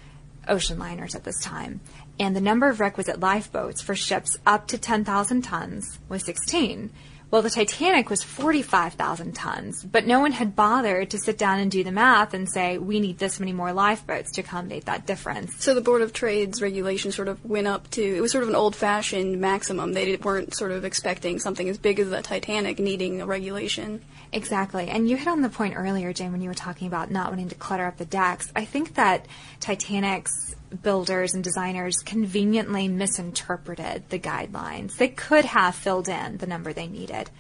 ocean 0.48 0.78
liners 0.78 1.14
at 1.14 1.24
this 1.24 1.38
time. 1.40 1.80
And 2.18 2.34
the 2.34 2.40
number 2.40 2.68
of 2.68 2.80
requisite 2.80 3.20
lifeboats 3.20 3.82
for 3.82 3.94
ships 3.94 4.38
up 4.46 4.68
to 4.68 4.78
10,000 4.78 5.42
tons 5.42 5.98
was 6.08 6.24
16. 6.24 6.90
Well, 7.32 7.40
the 7.40 7.48
Titanic 7.48 8.10
was 8.10 8.22
45,000 8.22 9.32
tons, 9.32 9.82
but 9.82 10.06
no 10.06 10.20
one 10.20 10.32
had 10.32 10.54
bothered 10.54 11.08
to 11.12 11.18
sit 11.18 11.38
down 11.38 11.60
and 11.60 11.70
do 11.70 11.82
the 11.82 11.90
math 11.90 12.34
and 12.34 12.46
say, 12.46 12.76
we 12.76 13.00
need 13.00 13.16
this 13.16 13.40
many 13.40 13.54
more 13.54 13.72
lifeboats 13.72 14.32
to 14.32 14.42
accommodate 14.42 14.84
that 14.84 15.06
difference. 15.06 15.54
So 15.58 15.72
the 15.72 15.80
Board 15.80 16.02
of 16.02 16.12
Trade's 16.12 16.60
regulation 16.60 17.10
sort 17.10 17.28
of 17.28 17.42
went 17.42 17.66
up 17.66 17.88
to 17.92 18.02
it 18.02 18.20
was 18.20 18.32
sort 18.32 18.42
of 18.42 18.50
an 18.50 18.54
old-fashioned 18.54 19.40
maximum. 19.40 19.94
They 19.94 20.14
weren't 20.16 20.54
sort 20.54 20.72
of 20.72 20.84
expecting 20.84 21.38
something 21.38 21.70
as 21.70 21.78
big 21.78 22.00
as 22.00 22.10
the 22.10 22.20
Titanic 22.20 22.78
needing 22.78 23.22
a 23.22 23.26
regulation. 23.26 24.04
Exactly. 24.30 24.88
And 24.88 25.08
you 25.08 25.16
hit 25.16 25.28
on 25.28 25.40
the 25.40 25.48
point 25.48 25.74
earlier, 25.74 26.12
Jane, 26.12 26.32
when 26.32 26.42
you 26.42 26.50
were 26.50 26.54
talking 26.54 26.86
about 26.86 27.10
not 27.10 27.30
wanting 27.30 27.48
to 27.48 27.54
clutter 27.54 27.86
up 27.86 27.96
the 27.96 28.04
decks. 28.04 28.52
I 28.54 28.66
think 28.66 28.96
that 28.96 29.24
Titanic's 29.58 30.54
builders 30.80 31.34
and 31.34 31.44
designers 31.44 31.96
conveniently 31.98 32.88
misinterpreted 32.88 34.08
the 34.08 34.18
guidelines. 34.18 34.96
They 34.96 35.08
could 35.08 35.44
have 35.44 35.74
filled 35.74 36.08
in 36.08 36.38
the 36.38 36.46
number 36.46 36.72
they 36.72 36.86
needed, 36.86 37.30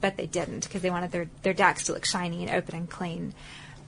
but 0.00 0.16
they 0.16 0.26
didn't 0.26 0.64
because 0.64 0.82
they 0.82 0.90
wanted 0.90 1.10
their, 1.10 1.28
their 1.42 1.54
decks 1.54 1.84
to 1.84 1.92
look 1.92 2.04
shiny 2.04 2.44
and 2.46 2.54
open 2.54 2.74
and 2.74 2.90
clean. 2.90 3.34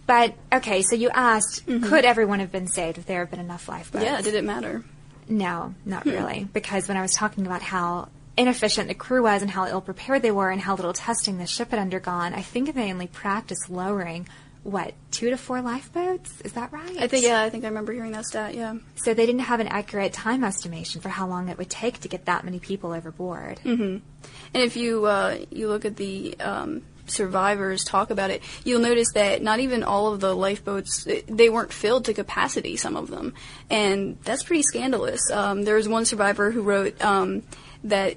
But, 0.06 0.34
okay, 0.52 0.82
so 0.82 0.96
you 0.96 1.10
asked, 1.10 1.66
mm-hmm. 1.66 1.84
could 1.84 2.06
everyone 2.06 2.40
have 2.40 2.50
been 2.50 2.66
saved 2.66 2.96
if 2.96 3.04
there 3.04 3.20
had 3.20 3.30
been 3.30 3.40
enough 3.40 3.68
lifeboats? 3.68 4.04
Yeah, 4.04 4.20
did 4.22 4.34
it 4.34 4.44
matter? 4.44 4.82
No, 5.28 5.74
not 5.84 6.04
hmm. 6.04 6.10
really. 6.10 6.48
Because 6.50 6.88
when 6.88 6.96
I 6.96 7.02
was 7.02 7.12
talking 7.12 7.46
about 7.46 7.60
how 7.60 8.08
inefficient 8.36 8.88
the 8.88 8.94
crew 8.94 9.22
was 9.22 9.42
and 9.42 9.50
how 9.50 9.66
ill 9.66 9.80
prepared 9.80 10.22
they 10.22 10.30
were 10.30 10.50
and 10.50 10.60
how 10.60 10.76
little 10.76 10.92
testing 10.92 11.38
the 11.38 11.46
ship 11.46 11.70
had 11.72 11.78
undergone, 11.78 12.32
I 12.32 12.40
think 12.40 12.74
they 12.74 12.90
only 12.90 13.08
practiced 13.08 13.68
lowering, 13.68 14.28
what, 14.62 14.94
two 15.10 15.30
to 15.30 15.36
four 15.36 15.62
lifeboats? 15.62 16.40
Is 16.42 16.52
that 16.52 16.72
right? 16.72 16.96
I 16.98 17.06
think 17.06 17.24
yeah, 17.24 17.42
I 17.42 17.50
think 17.50 17.64
I 17.64 17.68
remember 17.68 17.92
hearing 17.92 18.12
that 18.12 18.26
stat. 18.26 18.54
Yeah. 18.54 18.76
So 18.96 19.14
they 19.14 19.26
didn't 19.26 19.42
have 19.42 19.60
an 19.60 19.68
accurate 19.68 20.12
time 20.12 20.44
estimation 20.44 21.00
for 21.00 21.08
how 21.08 21.26
long 21.26 21.48
it 21.48 21.58
would 21.58 21.70
take 21.70 22.00
to 22.00 22.08
get 22.08 22.26
that 22.26 22.44
many 22.44 22.58
people 22.58 22.92
overboard. 22.92 23.60
Mm-hmm. 23.64 23.82
And 23.82 24.62
if 24.62 24.76
you 24.76 25.06
uh, 25.06 25.38
you 25.50 25.68
look 25.68 25.84
at 25.84 25.96
the 25.96 26.38
um, 26.40 26.82
survivors 27.06 27.84
talk 27.84 28.10
about 28.10 28.30
it, 28.30 28.42
you'll 28.64 28.80
notice 28.80 29.08
that 29.14 29.42
not 29.42 29.60
even 29.60 29.82
all 29.82 30.12
of 30.12 30.20
the 30.20 30.34
lifeboats 30.34 31.06
they 31.26 31.48
weren't 31.48 31.72
filled 31.72 32.04
to 32.06 32.14
capacity. 32.14 32.76
Some 32.76 32.96
of 32.96 33.08
them, 33.08 33.34
and 33.70 34.18
that's 34.24 34.42
pretty 34.42 34.62
scandalous. 34.62 35.20
Um, 35.32 35.62
there 35.62 35.76
was 35.76 35.88
one 35.88 36.04
survivor 36.04 36.50
who 36.50 36.62
wrote 36.62 37.02
um, 37.02 37.42
that 37.84 38.16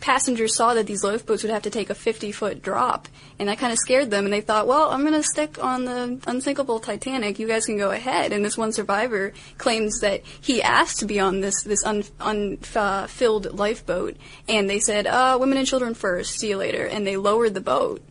passengers 0.00 0.56
saw 0.56 0.74
that 0.74 0.86
these 0.86 1.04
lifeboats 1.04 1.42
would 1.42 1.52
have 1.52 1.62
to 1.62 1.70
take 1.70 1.90
a 1.90 1.94
50 1.94 2.32
foot 2.32 2.62
drop, 2.62 3.08
and 3.38 3.48
that 3.48 3.58
kind 3.58 3.72
of 3.72 3.78
scared 3.78 4.10
them. 4.10 4.24
And 4.24 4.32
they 4.32 4.40
thought, 4.40 4.66
well, 4.66 4.90
I'm 4.90 5.02
going 5.02 5.12
to 5.12 5.22
stick 5.22 5.62
on 5.62 5.84
the 5.84 6.20
unsinkable 6.26 6.80
Titanic. 6.80 7.38
You 7.38 7.48
guys 7.48 7.66
can 7.66 7.78
go 7.78 7.90
ahead. 7.90 8.32
And 8.32 8.44
this 8.44 8.58
one 8.58 8.72
survivor 8.72 9.32
claims 9.58 10.00
that 10.00 10.22
he 10.40 10.62
asked 10.62 11.00
to 11.00 11.06
be 11.06 11.20
on 11.20 11.40
this 11.40 11.62
this 11.62 11.82
unfilled 11.84 13.46
un, 13.46 13.56
lifeboat, 13.56 14.16
and 14.48 14.68
they 14.68 14.80
said, 14.80 15.06
uh, 15.06 15.36
"Women 15.40 15.58
and 15.58 15.66
children 15.66 15.94
first. 15.94 16.38
See 16.38 16.50
you 16.50 16.56
later." 16.56 16.86
And 16.86 17.06
they 17.06 17.16
lowered 17.16 17.54
the 17.54 17.60
boat 17.60 18.02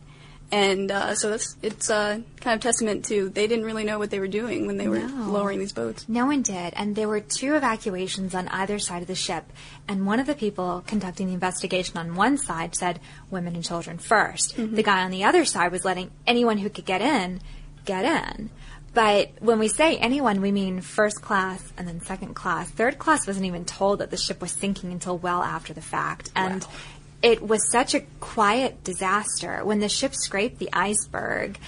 and 0.52 0.90
uh, 0.90 1.14
so 1.14 1.30
that's 1.30 1.56
it's 1.62 1.88
uh, 1.88 2.20
kind 2.40 2.54
of 2.54 2.60
testament 2.60 3.06
to 3.06 3.30
they 3.30 3.46
didn't 3.46 3.64
really 3.64 3.84
know 3.84 3.98
what 3.98 4.10
they 4.10 4.20
were 4.20 4.28
doing 4.28 4.66
when 4.66 4.76
they 4.76 4.86
were 4.86 4.98
no. 4.98 5.32
lowering 5.32 5.58
these 5.58 5.72
boats. 5.72 6.06
No 6.08 6.26
one 6.26 6.42
did, 6.42 6.74
and 6.76 6.94
there 6.94 7.08
were 7.08 7.20
two 7.20 7.54
evacuations 7.54 8.34
on 8.34 8.48
either 8.48 8.78
side 8.78 9.00
of 9.00 9.08
the 9.08 9.14
ship. 9.14 9.46
And 9.88 10.06
one 10.06 10.20
of 10.20 10.26
the 10.26 10.34
people 10.34 10.84
conducting 10.86 11.28
the 11.28 11.32
investigation 11.32 11.96
on 11.96 12.14
one 12.14 12.36
side 12.36 12.74
said 12.74 13.00
women 13.30 13.54
and 13.54 13.64
children 13.64 13.96
1st 13.96 14.54
mm-hmm. 14.54 14.74
The 14.76 14.82
guy 14.82 15.02
on 15.02 15.10
the 15.10 15.24
other 15.24 15.46
side 15.46 15.72
was 15.72 15.84
letting 15.84 16.10
anyone 16.26 16.58
who 16.58 16.68
could 16.68 16.84
get 16.84 17.00
in 17.00 17.40
get 17.86 18.04
in. 18.04 18.50
But 18.94 19.30
when 19.40 19.58
we 19.58 19.68
say 19.68 19.96
anyone, 19.96 20.42
we 20.42 20.52
mean 20.52 20.82
first 20.82 21.22
class 21.22 21.72
and 21.78 21.88
then 21.88 22.02
second 22.02 22.34
class. 22.34 22.68
Third 22.68 22.98
class 22.98 23.26
wasn't 23.26 23.46
even 23.46 23.64
told 23.64 24.00
that 24.00 24.10
the 24.10 24.18
ship 24.18 24.42
was 24.42 24.52
sinking 24.52 24.92
until 24.92 25.16
well 25.16 25.42
after 25.42 25.72
the 25.72 25.80
fact. 25.80 26.30
And 26.36 26.62
wow 26.62 26.70
it 27.22 27.40
was 27.42 27.70
such 27.70 27.94
a 27.94 28.00
quiet 28.20 28.82
disaster. 28.84 29.64
When 29.64 29.78
the 29.78 29.88
ship 29.88 30.14
scraped 30.14 30.58
the 30.58 30.68
iceberg, 30.72 31.58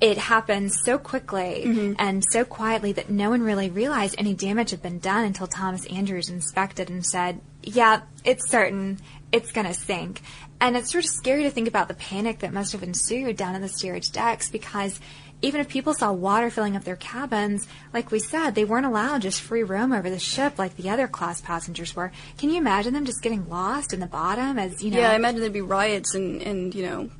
it 0.00 0.18
happened 0.18 0.72
so 0.72 0.98
quickly 0.98 1.62
mm-hmm. 1.64 1.94
and 1.98 2.24
so 2.30 2.44
quietly 2.44 2.92
that 2.92 3.10
no 3.10 3.30
one 3.30 3.42
really 3.42 3.70
realized 3.70 4.16
any 4.18 4.34
damage 4.34 4.70
had 4.70 4.82
been 4.82 4.98
done 4.98 5.24
until 5.24 5.46
Thomas 5.46 5.86
Andrews 5.86 6.28
inspected 6.28 6.90
and 6.90 7.04
said, 7.04 7.40
Yeah, 7.62 8.02
it's 8.24 8.48
certain 8.50 8.98
it's 9.30 9.52
going 9.52 9.66
to 9.66 9.74
sink. 9.74 10.20
And 10.60 10.76
it's 10.76 10.92
sort 10.92 11.04
of 11.04 11.10
scary 11.10 11.44
to 11.44 11.50
think 11.50 11.66
about 11.66 11.88
the 11.88 11.94
panic 11.94 12.40
that 12.40 12.52
must 12.52 12.72
have 12.72 12.82
ensued 12.82 13.36
down 13.36 13.54
in 13.54 13.62
the 13.62 13.68
steerage 13.68 14.10
decks 14.10 14.50
because 14.50 15.00
even 15.42 15.60
if 15.60 15.68
people 15.68 15.92
saw 15.92 16.12
water 16.12 16.50
filling 16.50 16.76
up 16.76 16.84
their 16.84 16.96
cabins, 16.96 17.66
like 17.92 18.10
we 18.10 18.20
said, 18.20 18.54
they 18.54 18.64
weren't 18.64 18.86
allowed 18.86 19.22
just 19.22 19.40
free 19.40 19.62
roam 19.62 19.92
over 19.92 20.08
the 20.08 20.18
ship 20.18 20.58
like 20.58 20.76
the 20.76 20.88
other 20.88 21.08
class 21.08 21.40
passengers 21.40 21.94
were. 21.94 22.12
Can 22.38 22.50
you 22.50 22.58
imagine 22.58 22.94
them 22.94 23.04
just 23.04 23.22
getting 23.22 23.48
lost 23.48 23.92
in 23.92 24.00
the 24.00 24.06
bottom 24.06 24.58
as, 24.58 24.82
you 24.82 24.90
know? 24.90 25.00
Yeah, 25.00 25.10
I 25.10 25.16
imagine 25.16 25.40
there'd 25.40 25.52
be 25.52 25.60
riots 25.60 26.14
and, 26.14 26.40
and 26.42 26.74
you 26.74 26.86
know, 26.86 27.10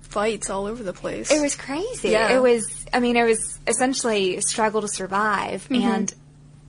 fights 0.00 0.50
all 0.50 0.66
over 0.66 0.82
the 0.82 0.94
place. 0.94 1.30
It 1.30 1.40
was 1.40 1.54
crazy. 1.54 2.10
Yeah. 2.10 2.34
It 2.34 2.40
was, 2.40 2.86
I 2.92 3.00
mean, 3.00 3.16
it 3.16 3.24
was 3.24 3.60
essentially 3.66 4.40
struggle 4.40 4.80
to 4.80 4.88
survive. 4.88 5.68
Mm-hmm. 5.68 5.74
And 5.88 6.14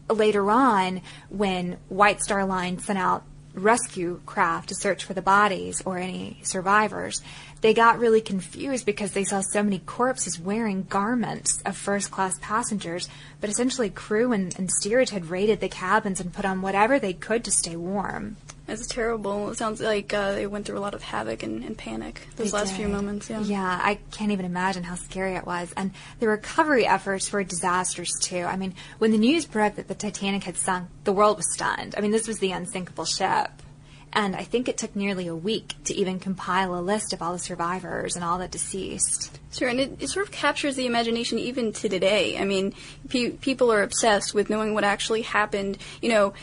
later 0.09 0.51
on, 0.51 1.01
when 1.29 1.77
White 1.87 2.21
Star 2.21 2.45
Line 2.45 2.79
sent 2.79 2.99
out 2.99 3.23
rescue 3.53 4.19
craft 4.25 4.69
to 4.69 4.75
search 4.75 5.03
for 5.03 5.13
the 5.13 5.21
bodies 5.21 5.81
or 5.85 5.97
any 5.97 6.39
survivors, 6.43 7.21
they 7.61 7.73
got 7.73 7.99
really 7.99 8.21
confused 8.21 8.85
because 8.85 9.13
they 9.13 9.23
saw 9.23 9.41
so 9.41 9.63
many 9.63 9.79
corpses 9.79 10.39
wearing 10.39 10.83
garments 10.83 11.61
of 11.65 11.77
first 11.77 12.11
class 12.11 12.37
passengers, 12.41 13.07
but 13.39 13.49
essentially 13.49 13.89
crew 13.89 14.33
and, 14.33 14.57
and 14.57 14.71
steerage 14.71 15.11
had 15.11 15.29
raided 15.29 15.59
the 15.59 15.69
cabins 15.69 16.19
and 16.19 16.33
put 16.33 16.45
on 16.45 16.61
whatever 16.61 16.99
they 16.99 17.13
could 17.13 17.43
to 17.45 17.51
stay 17.51 17.75
warm. 17.75 18.35
It's 18.67 18.87
terrible. 18.87 19.49
It 19.49 19.57
sounds 19.57 19.81
like 19.81 20.13
uh, 20.13 20.33
they 20.33 20.47
went 20.47 20.65
through 20.65 20.77
a 20.77 20.79
lot 20.79 20.93
of 20.93 21.03
havoc 21.03 21.43
and, 21.43 21.63
and 21.63 21.77
panic 21.77 22.21
those 22.37 22.51
they 22.51 22.57
last 22.57 22.69
did. 22.69 22.77
few 22.77 22.87
moments. 22.87 23.29
Yeah. 23.29 23.41
Yeah, 23.41 23.79
I 23.81 23.99
can't 24.11 24.31
even 24.31 24.45
imagine 24.45 24.83
how 24.83 24.95
scary 24.95 25.35
it 25.35 25.45
was. 25.45 25.73
And 25.75 25.91
the 26.19 26.29
recovery 26.29 26.85
efforts 26.85 27.31
were 27.31 27.43
disastrous 27.43 28.11
too. 28.19 28.43
I 28.43 28.55
mean, 28.55 28.73
when 28.99 29.11
the 29.11 29.17
news 29.17 29.45
broke 29.45 29.75
that 29.75 29.89
the 29.89 29.95
Titanic 29.95 30.43
had 30.43 30.57
sunk, 30.57 30.87
the 31.03 31.11
world 31.11 31.37
was 31.37 31.51
stunned. 31.53 31.95
I 31.97 32.01
mean, 32.01 32.11
this 32.11 32.27
was 32.27 32.39
the 32.39 32.51
unsinkable 32.51 33.05
ship. 33.05 33.49
And 34.15 34.35
I 34.35 34.43
think 34.43 34.69
it 34.69 34.77
took 34.77 34.95
nearly 34.95 35.27
a 35.27 35.35
week 35.35 35.73
to 35.85 35.93
even 35.95 36.19
compile 36.19 36.75
a 36.75 36.81
list 36.81 37.13
of 37.13 37.21
all 37.21 37.33
the 37.33 37.39
survivors 37.39 38.15
and 38.15 38.23
all 38.23 38.37
the 38.37 38.47
deceased. 38.47 39.39
Sure, 39.51 39.67
and 39.67 39.79
it, 39.79 39.97
it 39.99 40.09
sort 40.09 40.27
of 40.27 40.31
captures 40.31 40.75
the 40.75 40.85
imagination 40.85 41.39
even 41.39 41.73
to 41.73 41.89
today. 41.89 42.37
I 42.37 42.45
mean, 42.45 42.75
pe- 43.09 43.31
people 43.31 43.71
are 43.71 43.81
obsessed 43.81 44.35
with 44.35 44.51
knowing 44.51 44.75
what 44.75 44.83
actually 44.83 45.23
happened. 45.23 45.79
You 46.01 46.09
know, 46.09 46.33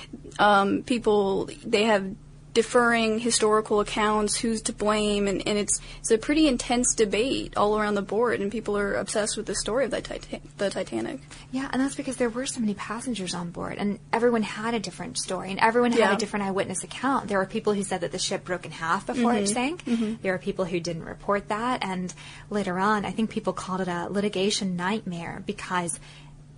um, 0.41 0.83
people, 0.83 1.49
they 1.65 1.85
have 1.85 2.13
deferring 2.53 3.19
historical 3.19 3.81
accounts, 3.81 4.37
who's 4.37 4.63
to 4.63 4.73
blame, 4.73 5.29
and, 5.29 5.47
and 5.47 5.59
it's 5.59 5.81
it's 6.01 6.11
a 6.11 6.19
pretty 6.19 6.49
intense 6.49 6.95
debate 6.95 7.57
all 7.57 7.79
around 7.79 7.95
the 7.95 8.03
board, 8.03 8.41
and 8.41 8.51
people 8.51 8.77
are 8.77 8.95
obsessed 8.95 9.37
with 9.37 9.47
the 9.47 9.55
story 9.55 9.85
of 9.85 9.91
the, 9.91 10.01
Tita- 10.01 10.41
the 10.59 10.71
Titanic. 10.71 11.21
Yeah, 11.53 11.69
and 11.73 11.81
that's 11.81 11.95
because 11.95 12.17
there 12.17 12.29
were 12.29 12.47
so 12.47 12.61
many 12.61 12.75
passengers 12.75 13.35
on 13.35 13.51
board, 13.51 13.77
and 13.79 13.99
everyone 14.13 14.43
had 14.43 14.75
a 14.75 14.81
different 14.81 15.19
story, 15.19 15.51
and 15.51 15.61
everyone 15.61 15.93
had 15.93 16.01
yeah. 16.01 16.15
a 16.15 16.19
different 16.19 16.47
eyewitness 16.47 16.83
account. 16.85 17.29
There 17.29 17.39
were 17.39 17.47
people 17.47 17.73
who 17.73 17.83
said 17.83 18.01
that 18.01 18.13
the 18.13 18.19
ship 18.19 18.45
broke 18.45 18.65
in 18.65 18.73
half 18.73 19.07
before 19.07 19.33
mm-hmm. 19.33 19.45
it 19.45 19.49
sank. 19.49 19.85
Mm-hmm. 19.85 20.15
There 20.23 20.33
were 20.33 20.39
people 20.39 20.65
who 20.65 20.81
didn't 20.81 21.05
report 21.05 21.49
that, 21.49 21.85
and 21.85 22.13
later 22.49 22.79
on, 22.79 23.05
I 23.05 23.13
think 23.13 23.31
people 23.31 23.53
called 23.53 23.81
it 23.81 23.89
a 23.89 24.09
litigation 24.09 24.77
nightmare 24.77 25.43
because 25.47 25.99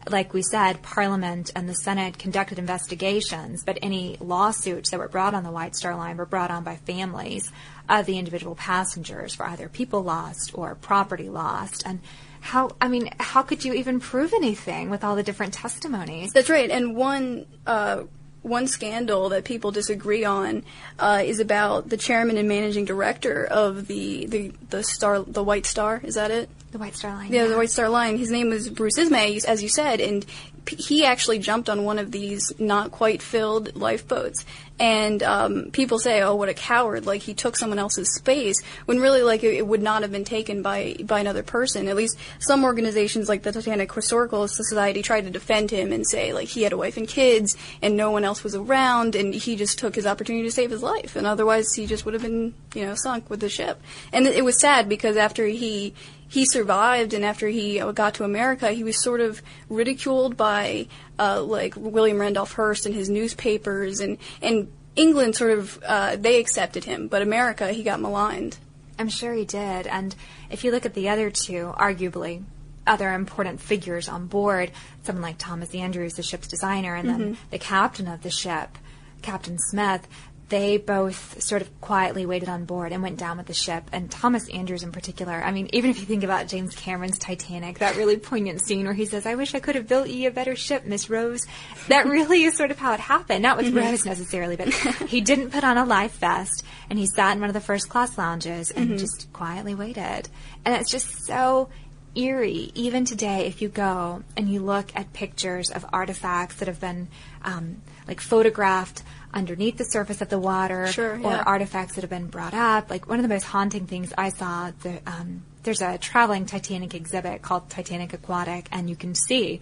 like 0.09 0.35
we 0.35 0.42
said, 0.42 0.82
Parliament 0.82 1.50
and 1.54 1.68
the 1.68 1.75
Senate 1.75 2.18
conducted 2.18 2.59
investigations, 2.59 3.62
but 3.64 3.78
any 3.82 4.16
lawsuits 4.21 4.90
that 4.90 4.99
were 4.99 5.09
brought 5.09 5.35
on 5.35 5.44
the 5.44 5.50
White 5.50 5.76
Star 5.76 5.97
Line 5.97 6.16
were 6.16 6.26
brought 6.26 6.50
on 6.50 6.64
by 6.64 6.76
families 6.76 7.50
of 7.88 8.06
the 8.06 8.18
individual 8.18 8.54
passengers 8.54 9.35
for 9.35 9.47
either 9.47 9.68
people 9.68 10.02
lost 10.02 10.52
or 10.54 10.75
property 10.75 11.28
lost. 11.28 11.82
And 11.87 12.00
how, 12.40 12.71
I 12.80 12.88
mean, 12.88 13.11
how 13.21 13.42
could 13.42 13.64
you 13.64 13.73
even 13.75 14.00
prove 14.00 14.32
anything 14.32 14.90
with 14.90 15.04
all 15.04 15.14
the 15.14 15.23
different 15.23 15.54
testimonies? 15.54 16.32
That's 16.32 16.50
right. 16.50 16.71
And 16.71 16.97
one, 16.97 17.47
uh, 17.66 18.04
one 18.43 18.67
scandal 18.67 19.29
that 19.31 19.45
people 19.45 19.71
disagree 19.71 20.25
on 20.25 20.65
uh, 20.99 21.23
is 21.25 21.41
about 21.41 21.89
the 21.89 21.97
chairman 21.97 22.37
and 22.37 22.49
managing 22.49 22.85
director 22.85 23.45
of 23.45 23.87
the, 23.87 24.26
the 24.26 24.52
the 24.71 24.83
star 24.83 25.21
the 25.21 25.45
White 25.45 25.67
Star. 25.67 26.00
Is 26.02 26.15
that 26.15 26.31
it? 26.31 26.49
The 26.73 26.78
White 26.78 26.97
Star 26.97 27.13
Line. 27.13 27.33
Yeah, 27.33 27.43
yeah, 27.43 27.49
the 27.49 27.57
White 27.57 27.71
Star 27.71 27.89
Line. 27.89 28.17
His 28.17 28.31
name 28.31 28.49
was 28.49 28.69
Bruce 28.71 28.99
Ismay, 28.99 29.41
as 29.47 29.63
you 29.63 29.69
said, 29.69 30.00
and 30.00 30.25
he 30.69 31.05
actually 31.05 31.39
jumped 31.39 31.69
on 31.69 31.85
one 31.85 31.99
of 31.99 32.13
these 32.13 32.53
not 32.59 32.93
quite 32.93 33.21
filled 33.21 33.75
lifeboats. 33.77 34.45
And 34.79 35.23
um, 35.23 35.71
people 35.71 35.99
say, 35.99 36.23
"Oh, 36.23 36.35
what 36.35 36.49
a 36.49 36.55
coward! 36.55 37.07
Like 37.07 37.21
he 37.21 37.35
took 37.35 37.57
someone 37.57 37.79
else's 37.79 38.15
space." 38.15 38.61
When 38.87 38.99
really, 38.99 39.23
like 39.23 39.45
it, 39.45 39.55
it, 39.55 39.67
would 39.67 39.83
not 39.83 40.03
have 40.03 40.11
been 40.11 40.25
taken 40.25 40.63
by 40.63 40.97
by 41.05 41.21
another 41.21 41.43
person. 41.43 41.89
At 41.89 41.95
least 41.95 42.19
some 42.41 42.65
organizations, 42.65 43.29
like 43.29 43.43
the 43.43 43.53
Titanic 43.53 43.93
Historical 43.93 44.49
Society, 44.49 45.03
tried 45.03 45.25
to 45.25 45.31
defend 45.31 45.71
him 45.71 45.93
and 45.93 46.07
say, 46.07 46.33
like 46.33 46.49
he 46.49 46.63
had 46.63 46.73
a 46.73 46.77
wife 46.77 46.97
and 46.97 47.07
kids, 47.07 47.57
and 47.81 47.97
no 47.97 48.11
one 48.11 48.25
else 48.25 48.43
was 48.43 48.55
around, 48.55 49.15
and 49.15 49.35
he 49.35 49.57
just 49.57 49.79
took 49.79 49.95
his 49.95 50.07
opportunity 50.07 50.45
to 50.45 50.51
save 50.51 50.71
his 50.71 50.83
life. 50.83 51.17
And 51.17 51.27
otherwise, 51.27 51.73
he 51.75 51.87
just 51.87 52.05
would 52.05 52.15
have 52.15 52.23
been, 52.23 52.55
you 52.75 52.87
know, 52.87 52.95
sunk 52.95 53.31
with 53.31 53.41
the 53.41 53.49
ship. 53.49 53.81
And 54.13 54.27
it, 54.27 54.37
it 54.37 54.45
was 54.45 54.59
sad 54.59 54.89
because 54.89 55.17
after 55.17 55.47
he 55.47 55.95
he 56.32 56.47
survived, 56.47 57.12
and 57.12 57.26
after 57.26 57.47
he 57.47 57.78
got 57.92 58.14
to 58.14 58.25
America, 58.25 58.73
he 58.73 58.84
was 58.84 59.02
sort 59.04 59.21
of 59.21 59.42
ridiculed 59.68 60.34
by 60.34 60.86
uh, 61.18 61.42
like 61.42 61.75
William 61.76 62.18
Randolph 62.18 62.54
Hearst 62.54 62.86
and 62.86 62.95
his 62.95 63.10
newspapers, 63.10 64.00
and 64.00 64.16
and 64.40 64.73
England 64.97 65.36
sort 65.36 65.58
of 65.58 65.82
uh, 65.86 66.16
they 66.16 66.40
accepted 66.40 66.84
him, 66.84 67.08
but 67.08 67.21
America 67.21 67.71
he 67.71 67.82
got 67.82 68.00
maligned. 68.00 68.56
I'm 68.99 69.10
sure 69.10 69.34
he 69.34 69.45
did, 69.45 69.86
and 69.86 70.14
if 70.49 70.64
you 70.64 70.71
look 70.71 70.86
at 70.86 70.95
the 70.95 71.10
other 71.10 71.28
two, 71.28 71.75
arguably 71.78 72.42
other 72.86 73.12
important 73.12 73.60
figures 73.60 74.08
on 74.08 74.26
board, 74.26 74.73
someone 75.02 75.23
like 75.23 75.36
Thomas 75.36 75.75
Andrews, 75.75 76.14
the 76.14 76.23
ship's 76.23 76.49
designer, 76.49 76.95
and 76.95 77.10
mm-hmm. 77.10 77.18
then 77.21 77.38
the 77.50 77.58
captain 77.58 78.08
of 78.08 78.23
the 78.23 78.30
ship, 78.30 78.78
Captain 79.21 79.58
Smith, 79.58 80.08
they 80.49 80.76
both 80.76 81.43
sort 81.43 81.63
of 81.63 81.81
quietly 81.81 82.26
waited 82.26 82.49
on 82.49 82.65
board 82.65 82.93
and 82.93 83.02
went 83.02 83.19
down 83.19 83.39
with 83.39 83.47
the 83.47 83.55
ship. 83.55 83.85
And 83.91 84.11
Thomas 84.11 84.49
Andrews, 84.50 84.83
in 84.83 84.93
particular, 84.93 85.33
I 85.33 85.50
mean, 85.50 85.69
even 85.73 85.91
if 85.91 85.99
you 85.99 86.05
think 86.05 86.25
about 86.25 86.49
James 86.49 86.75
Cameron's 86.75 87.19
Titanic, 87.19 87.78
that 87.78 87.97
really 87.97 88.19
poignant 88.19 88.61
scene 88.65 88.85
where 88.85 88.95
he 88.95 89.07
says, 89.07 89.25
I 89.25 89.35
wish 89.35 89.55
I 89.55 89.61
could 89.61 89.76
have 89.76 89.89
built 89.89 90.09
you 90.09 90.28
a 90.28 90.31
better 90.31 90.55
ship, 90.55 90.85
Miss 90.85 91.09
Rose. 91.09 91.47
That 91.89 92.07
really 92.07 92.45
is 92.45 92.57
sort 92.57 92.71
of 92.71 92.78
how 92.78 92.93
it 92.93 93.00
happened. 93.00 93.43
Not 93.43 93.57
with 93.57 93.67
mm-hmm. 93.67 93.78
Rose 93.78 94.05
necessarily, 94.05 94.57
but 94.57 94.69
he 95.09 95.21
didn't 95.21 95.50
put 95.50 95.65
on 95.65 95.78
a 95.78 95.85
life 95.85 96.19
vest 96.19 96.65
and 96.91 96.99
he 96.99 97.07
sat 97.07 97.35
in 97.35 97.41
one 97.41 97.49
of 97.49 97.55
the 97.55 97.61
first 97.61 97.89
class 97.89 98.19
lounges 98.19 98.71
and 98.71 98.91
mm-hmm. 98.91 98.99
just 98.99 99.33
quietly 99.33 99.75
waited. 99.75 100.28
And 100.65 100.75
it's 100.75 100.91
just 100.91 101.25
so 101.26 101.71
eerie. 102.15 102.71
Even 102.75 103.05
today, 103.05 103.47
if 103.47 103.63
you 103.63 103.69
go 103.69 104.23
and 104.37 104.49
you 104.49 104.61
look 104.61 104.95
at 104.95 105.13
pictures 105.13 105.71
of 105.71 105.87
artifacts 105.93 106.57
that 106.57 106.69
have 106.69 106.81
been 106.81 107.09
um, 107.43 107.81
like 108.07 108.21
photographed 108.21 109.02
underneath 109.34 109.76
the 109.76 109.84
surface 109.84 110.21
of 110.21 110.28
the 110.28 110.38
water 110.38 110.86
sure, 110.88 111.21
or 111.23 111.32
artifacts 111.32 111.95
that 111.95 112.02
have 112.02 112.10
been 112.10 112.26
brought 112.26 112.54
up. 112.54 112.90
Like 112.90 113.08
one 113.08 113.18
of 113.18 113.23
the 113.23 113.28
most 113.28 113.45
haunting 113.45 113.86
things 113.86 114.12
I 114.16 114.28
saw, 114.28 114.73
the, 114.82 115.00
um, 115.06 115.45
there's 115.62 115.82
a 115.82 115.99
traveling 115.99 116.47
Titanic 116.47 116.95
exhibit 116.95 117.42
called 117.42 117.71
Titanic 117.71 118.12
Aquatic, 118.12 118.68
and 118.73 118.90
you 118.90 118.97
can 118.97 119.14
see 119.14 119.60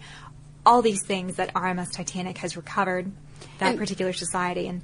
all 0.65 0.81
these 0.81 1.03
things 1.05 1.37
that 1.37 1.53
RMS 1.53 1.91
Titanic 1.91 2.37
has 2.39 2.55
recovered, 2.55 3.11
that 3.59 3.71
and 3.71 3.79
particular 3.79 4.13
society, 4.13 4.67
and 4.67 4.81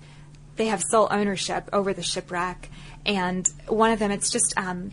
they 0.56 0.68
have 0.68 0.82
sole 0.90 1.08
ownership 1.12 1.70
over 1.72 1.94
the 1.94 2.02
shipwreck. 2.02 2.70
And 3.06 3.48
one 3.68 3.92
of 3.92 4.00
them, 4.00 4.12
it's 4.12 4.30
just 4.30 4.54
um, 4.58 4.92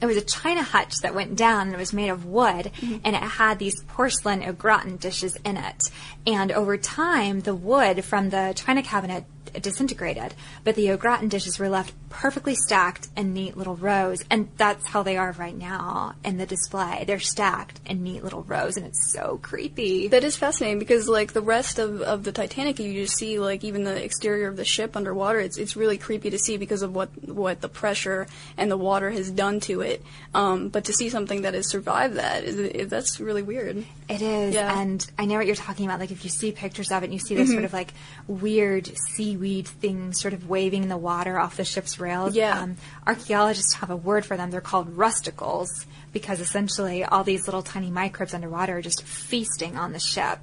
it 0.00 0.06
was 0.06 0.16
a 0.16 0.22
china 0.22 0.62
hutch 0.62 0.94
that 1.02 1.14
went 1.14 1.36
down 1.36 1.66
and 1.66 1.74
it 1.74 1.78
was 1.78 1.92
made 1.92 2.08
of 2.08 2.24
wood 2.24 2.70
mm-hmm. 2.76 2.98
and 3.04 3.14
it 3.14 3.22
had 3.22 3.58
these 3.58 3.82
porcelain 3.82 4.42
au 4.42 4.52
gratin 4.52 4.96
dishes 4.96 5.36
in 5.44 5.56
it. 5.56 5.90
And 6.26 6.52
over 6.52 6.76
time, 6.76 7.40
the 7.40 7.54
wood 7.54 8.04
from 8.04 8.30
the 8.30 8.52
china 8.56 8.82
cabinet 8.82 9.24
disintegrated. 9.54 10.34
But 10.64 10.74
the 10.74 10.90
au 10.90 10.96
gratin 10.96 11.28
dishes 11.28 11.58
were 11.58 11.68
left 11.68 11.92
perfectly 12.08 12.54
stacked 12.54 13.08
in 13.16 13.32
neat 13.32 13.56
little 13.56 13.76
rows, 13.76 14.24
and 14.30 14.48
that's 14.56 14.86
how 14.88 15.02
they 15.02 15.16
are 15.16 15.32
right 15.32 15.56
now 15.56 16.14
in 16.24 16.36
the 16.36 16.46
display. 16.46 17.04
They're 17.06 17.20
stacked 17.20 17.80
in 17.86 18.02
neat 18.02 18.22
little 18.24 18.42
rows, 18.42 18.76
and 18.76 18.84
it's 18.86 19.12
so 19.12 19.38
creepy. 19.42 20.08
That 20.08 20.24
is 20.24 20.36
fascinating 20.36 20.78
because 20.78 21.08
like 21.08 21.32
the 21.32 21.40
rest 21.40 21.78
of, 21.78 22.02
of 22.02 22.24
the 22.24 22.32
Titanic, 22.32 22.78
you 22.78 22.92
just 23.04 23.16
see 23.16 23.38
like 23.38 23.64
even 23.64 23.84
the 23.84 24.02
exterior 24.02 24.48
of 24.48 24.56
the 24.56 24.64
ship 24.64 24.96
underwater. 24.96 25.38
It's 25.40 25.56
it's 25.58 25.76
really 25.76 25.98
creepy 25.98 26.30
to 26.30 26.38
see 26.38 26.56
because 26.56 26.82
of 26.82 26.94
what 26.94 27.10
what 27.28 27.60
the 27.60 27.68
pressure 27.68 28.26
and 28.56 28.70
the 28.70 28.76
water 28.76 29.10
has 29.10 29.30
done 29.30 29.60
to 29.60 29.80
it. 29.80 30.02
Um, 30.34 30.68
but 30.68 30.84
to 30.84 30.92
see 30.92 31.08
something 31.08 31.42
that 31.42 31.54
has 31.54 31.68
survived 31.70 32.14
that, 32.16 32.44
is, 32.44 32.88
that's 32.88 33.20
really 33.20 33.42
weird. 33.42 33.84
It 34.08 34.22
is, 34.22 34.54
Yeah. 34.54 34.78
and 34.80 35.04
I 35.18 35.24
know 35.26 35.36
what 35.36 35.46
you're 35.46 35.54
talking 35.56 35.86
about. 35.86 36.00
Like 36.00 36.10
if 36.10 36.24
you 36.24 36.30
see 36.30 36.52
pictures 36.52 36.90
of 36.90 37.02
it, 37.02 37.06
and 37.06 37.12
you 37.12 37.18
see 37.20 37.34
this 37.36 37.50
sort 37.50 37.64
of 37.64 37.72
like 37.72 37.92
weird 38.26 38.90
seaweed 39.40 39.66
thing 39.66 40.12
sort 40.12 40.34
of 40.34 40.48
waving 40.48 40.82
in 40.82 40.88
the 40.88 40.96
water 40.96 41.38
off 41.38 41.56
the 41.56 41.64
ship's 41.64 41.98
rails. 41.98 42.34
Yeah. 42.34 42.60
Um, 42.60 42.76
archaeologists 43.06 43.74
have 43.74 43.90
a 43.90 43.96
word 43.96 44.26
for 44.26 44.36
them. 44.36 44.50
They're 44.50 44.60
called 44.60 44.96
rusticles 44.96 45.86
because 46.12 46.40
essentially 46.40 47.04
all 47.04 47.24
these 47.24 47.46
little 47.46 47.62
tiny 47.62 47.90
microbes 47.90 48.34
underwater 48.34 48.78
are 48.78 48.82
just 48.82 49.02
feasting 49.02 49.76
on 49.76 49.92
the 49.92 50.00
ship, 50.00 50.40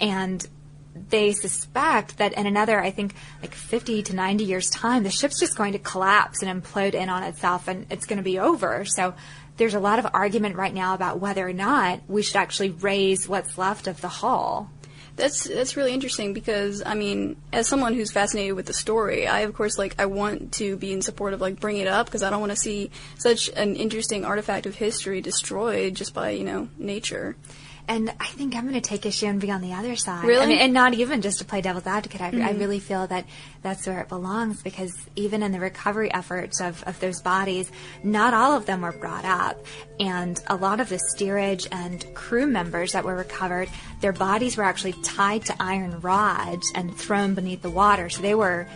and 0.00 0.46
they 1.08 1.32
suspect 1.32 2.18
that 2.18 2.32
in 2.32 2.46
another, 2.46 2.80
I 2.82 2.90
think, 2.90 3.14
like 3.40 3.54
50 3.54 4.02
to 4.04 4.16
90 4.16 4.44
years' 4.44 4.70
time, 4.70 5.04
the 5.04 5.10
ship's 5.10 5.38
just 5.38 5.56
going 5.56 5.72
to 5.74 5.78
collapse 5.78 6.42
and 6.42 6.62
implode 6.62 6.94
in 6.94 7.08
on 7.08 7.22
itself 7.22 7.68
and 7.68 7.86
it's 7.90 8.06
going 8.06 8.16
to 8.16 8.24
be 8.24 8.40
over. 8.40 8.84
So 8.84 9.14
there's 9.56 9.74
a 9.74 9.80
lot 9.80 10.00
of 10.00 10.08
argument 10.12 10.56
right 10.56 10.74
now 10.74 10.94
about 10.94 11.20
whether 11.20 11.46
or 11.46 11.52
not 11.52 12.00
we 12.08 12.22
should 12.22 12.36
actually 12.36 12.70
raise 12.70 13.28
what's 13.28 13.56
left 13.56 13.86
of 13.86 14.00
the 14.00 14.08
hull. 14.08 14.68
That's 15.20 15.44
that's 15.44 15.76
really 15.76 15.92
interesting 15.92 16.32
because 16.32 16.82
I 16.84 16.94
mean, 16.94 17.36
as 17.52 17.68
someone 17.68 17.94
who's 17.94 18.10
fascinated 18.10 18.54
with 18.54 18.66
the 18.66 18.72
story, 18.72 19.26
I 19.26 19.40
of 19.40 19.54
course 19.54 19.78
like 19.78 19.94
I 19.98 20.06
want 20.06 20.52
to 20.54 20.76
be 20.76 20.92
in 20.92 21.02
support 21.02 21.34
of 21.34 21.40
like 21.40 21.60
bringing 21.60 21.82
it 21.82 21.88
up 21.88 22.06
because 22.06 22.22
I 22.22 22.30
don't 22.30 22.40
want 22.40 22.52
to 22.52 22.56
see 22.56 22.90
such 23.18 23.48
an 23.50 23.76
interesting 23.76 24.24
artifact 24.24 24.66
of 24.66 24.74
history 24.74 25.20
destroyed 25.20 25.94
just 25.94 26.14
by 26.14 26.30
you 26.30 26.44
know 26.44 26.68
nature. 26.78 27.36
And 27.90 28.08
I 28.20 28.26
think 28.26 28.54
I'm 28.54 28.62
going 28.68 28.80
to 28.80 28.80
take 28.80 29.04
issue 29.04 29.26
and 29.26 29.40
be 29.40 29.50
on 29.50 29.62
the 29.62 29.72
other 29.72 29.96
side. 29.96 30.22
Really? 30.24 30.44
I 30.44 30.46
mean, 30.46 30.58
and 30.58 30.72
not 30.72 30.94
even 30.94 31.22
just 31.22 31.38
to 31.40 31.44
play 31.44 31.60
devil's 31.60 31.88
advocate. 31.88 32.20
I, 32.20 32.28
I 32.28 32.30
Mm-hmm. 32.30 32.58
really 32.60 32.78
feel 32.78 33.04
that 33.08 33.24
that's 33.62 33.84
where 33.84 34.00
it 34.00 34.08
belongs 34.08 34.62
because 34.62 34.96
even 35.16 35.42
in 35.42 35.50
the 35.50 35.58
recovery 35.58 36.10
efforts 36.14 36.60
of, 36.60 36.84
of 36.84 37.00
those 37.00 37.20
bodies, 37.20 37.68
not 38.04 38.32
all 38.32 38.52
of 38.56 38.64
them 38.64 38.82
were 38.82 38.92
brought 38.92 39.24
up. 39.24 39.66
And 39.98 40.40
a 40.46 40.54
lot 40.54 40.78
of 40.78 40.88
the 40.88 41.00
steerage 41.14 41.66
and 41.72 42.06
crew 42.14 42.46
members 42.46 42.92
that 42.92 43.04
were 43.04 43.16
recovered, 43.16 43.68
their 44.00 44.12
bodies 44.12 44.56
were 44.56 44.64
actually 44.64 44.92
tied 45.02 45.44
to 45.46 45.54
iron 45.58 46.00
rods 46.00 46.70
and 46.76 46.96
thrown 46.96 47.34
beneath 47.34 47.60
the 47.62 47.70
water. 47.70 48.08
So 48.08 48.22
they 48.22 48.36
were, 48.36 48.68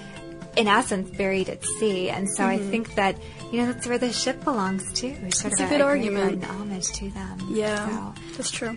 in 0.56 0.66
essence, 0.66 1.08
buried 1.16 1.48
at 1.48 1.64
sea. 1.64 2.10
And 2.10 2.28
so 2.28 2.44
I 2.44 2.58
think 2.58 2.96
that, 2.96 3.16
you 3.52 3.58
know, 3.60 3.72
that's 3.72 3.86
where 3.86 3.98
the 3.98 4.12
ship 4.12 4.42
belongs 4.44 4.92
too. 4.92 5.14
It's 5.22 5.40
sort 5.40 5.52
It's 5.52 5.60
of 5.62 5.68
a 5.68 5.70
good 5.70 5.80
argument. 5.80 6.32
and 6.34 6.44
homage 6.44 6.90
to 6.94 7.10
them. 7.10 7.38
Yeah, 7.48 7.88
So- 7.88 8.14
that's 8.36 8.50
true. 8.50 8.76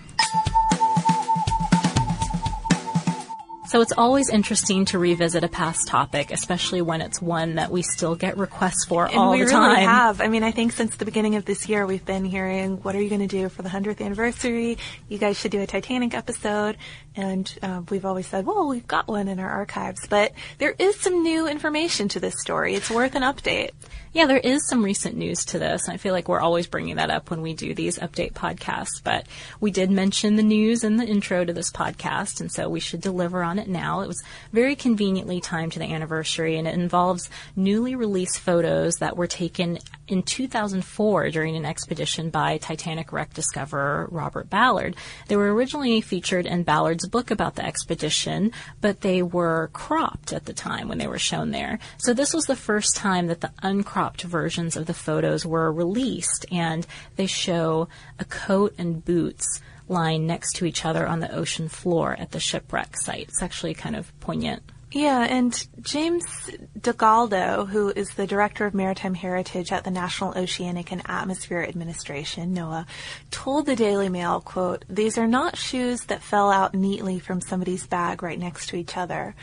So 3.67 3.81
it's 3.81 3.91
always 3.97 4.29
interesting 4.29 4.85
to 4.85 4.97
revisit 4.97 5.43
a 5.43 5.49
past 5.49 5.87
topic, 5.87 6.31
especially 6.31 6.81
when 6.81 7.01
it's 7.01 7.21
one 7.21 7.55
that 7.55 7.69
we 7.69 7.81
still 7.81 8.15
get 8.15 8.37
requests 8.37 8.85
for 8.85 9.05
And 9.07 9.15
all 9.17 9.31
we 9.31 9.39
the 9.39 9.45
really 9.47 9.75
time. 9.75 9.85
have. 9.85 10.21
I 10.21 10.29
mean, 10.29 10.41
I 10.43 10.51
think 10.51 10.71
since 10.71 10.95
the 10.95 11.03
beginning 11.03 11.35
of 11.35 11.43
this 11.43 11.67
year, 11.67 11.85
we've 11.85 12.05
been 12.05 12.23
hearing, 12.23 12.77
what 12.77 12.95
are 12.95 13.01
you 13.01 13.09
going 13.09 13.19
to 13.21 13.27
do 13.27 13.49
for 13.49 13.63
the 13.63 13.69
100th 13.69 13.99
anniversary? 13.99 14.77
You 15.09 15.17
guys 15.17 15.37
should 15.37 15.51
do 15.51 15.61
a 15.61 15.67
Titanic 15.67 16.13
episode. 16.13 16.77
And 17.17 17.51
uh, 17.63 17.81
we've 17.89 18.05
always 18.05 18.27
said, 18.27 18.45
well, 18.45 18.67
we've 18.67 18.87
got 18.87 19.07
one 19.07 19.27
in 19.27 19.39
our 19.39 19.49
archives. 19.49 20.07
But 20.07 20.33
there 20.59 20.75
is 20.77 20.99
some 20.99 21.23
new 21.23 21.47
information 21.47 22.07
to 22.09 22.19
this 22.19 22.39
story. 22.39 22.75
It's 22.75 22.91
worth 22.91 23.15
an 23.15 23.23
update. 23.23 23.71
Yeah, 24.13 24.25
there 24.25 24.37
is 24.37 24.67
some 24.67 24.83
recent 24.83 25.15
news 25.15 25.45
to 25.45 25.59
this. 25.59 25.89
I 25.89 25.97
feel 25.97 26.13
like 26.13 26.27
we're 26.27 26.39
always 26.39 26.65
bringing 26.65 26.95
that 26.95 27.11
up 27.11 27.29
when 27.29 27.41
we 27.41 27.53
do 27.53 27.73
these 27.73 27.99
update 27.99 28.33
podcasts, 28.33 29.03
but 29.03 29.27
we 29.59 29.69
did 29.69 29.91
mention 29.91 30.35
the 30.35 30.43
news 30.43 30.83
in 30.83 30.97
the 30.97 31.05
intro 31.05 31.43
to 31.43 31.53
this 31.53 31.71
podcast, 31.71 32.39
and 32.39 32.51
so 32.51 32.69
we 32.69 32.79
should 32.79 33.01
deliver 33.01 33.43
on 33.43 33.59
it 33.59 33.67
now. 33.67 34.01
It 34.01 34.07
was 34.07 34.23
very 34.51 34.75
conveniently 34.75 35.41
timed 35.41 35.73
to 35.73 35.79
the 35.79 35.93
anniversary, 35.93 36.57
and 36.57 36.67
it 36.67 36.73
involves 36.73 37.29
newly 37.55 37.95
released 37.95 38.39
photos 38.39 38.95
that 38.95 39.17
were 39.17 39.27
taken 39.27 39.77
in 40.07 40.23
2004 40.23 41.29
during 41.29 41.55
an 41.55 41.65
expedition 41.65 42.29
by 42.29 42.57
Titanic 42.57 43.11
wreck 43.11 43.33
discoverer 43.33 44.07
Robert 44.09 44.49
Ballard. 44.49 44.95
They 45.27 45.35
were 45.35 45.53
originally 45.53 46.01
featured 46.01 46.45
in 46.45 46.63
Ballard's 46.63 47.06
book 47.07 47.31
about 47.31 47.55
the 47.55 47.65
expedition, 47.65 48.51
but 48.81 49.01
they 49.01 49.21
were 49.21 49.69
cropped 49.73 50.33
at 50.33 50.45
the 50.45 50.53
time 50.53 50.87
when 50.87 50.97
they 50.97 51.07
were 51.07 51.17
shown 51.17 51.51
there. 51.51 51.79
So 51.97 52.13
this 52.13 52.33
was 52.33 52.45
the 52.45 52.55
first 52.55 52.95
time 52.95 53.27
that 53.27 53.41
the 53.41 53.51
uncropped 53.61 54.23
versions 54.23 54.75
of 54.75 54.85
the 54.85 54.93
photos 54.93 55.45
were 55.45 55.71
released, 55.71 56.45
and 56.51 56.85
they 57.15 57.27
show 57.27 57.87
a 58.19 58.25
coat 58.25 58.73
and 58.77 59.03
boots 59.03 59.61
lying 59.87 60.27
next 60.27 60.53
to 60.57 60.65
each 60.65 60.85
other 60.85 61.07
on 61.07 61.19
the 61.19 61.33
ocean 61.33 61.69
floor 61.69 62.15
at 62.19 62.31
the 62.31 62.39
shipwreck 62.39 62.97
site. 62.97 63.29
It's 63.29 63.41
actually 63.41 63.73
kind 63.73 63.95
of 63.95 64.17
poignant. 64.19 64.63
Yeah, 64.97 65.27
and 65.29 65.67
James 65.79 66.25
Delgado, 66.81 67.65
who 67.65 67.89
is 67.95 68.09
the 68.15 68.25
Director 68.25 68.65
of 68.65 68.73
Maritime 68.73 69.13
Heritage 69.13 69.71
at 69.71 69.83
the 69.83 69.91
National 69.91 70.35
Oceanic 70.35 70.91
and 70.91 71.03
Atmospheric 71.05 71.69
Administration, 71.69 72.55
NOAA, 72.55 72.87
told 73.29 73.67
the 73.67 73.75
Daily 73.75 74.09
Mail, 74.09 74.41
quote, 74.41 74.85
these 74.89 75.19
are 75.19 75.27
not 75.27 75.55
shoes 75.55 76.05
that 76.05 76.23
fell 76.23 76.49
out 76.49 76.73
neatly 76.73 77.19
from 77.19 77.41
somebody's 77.41 77.85
bag 77.85 78.23
right 78.23 78.39
next 78.39 78.69
to 78.69 78.75
each 78.75 78.97
other. 78.97 79.35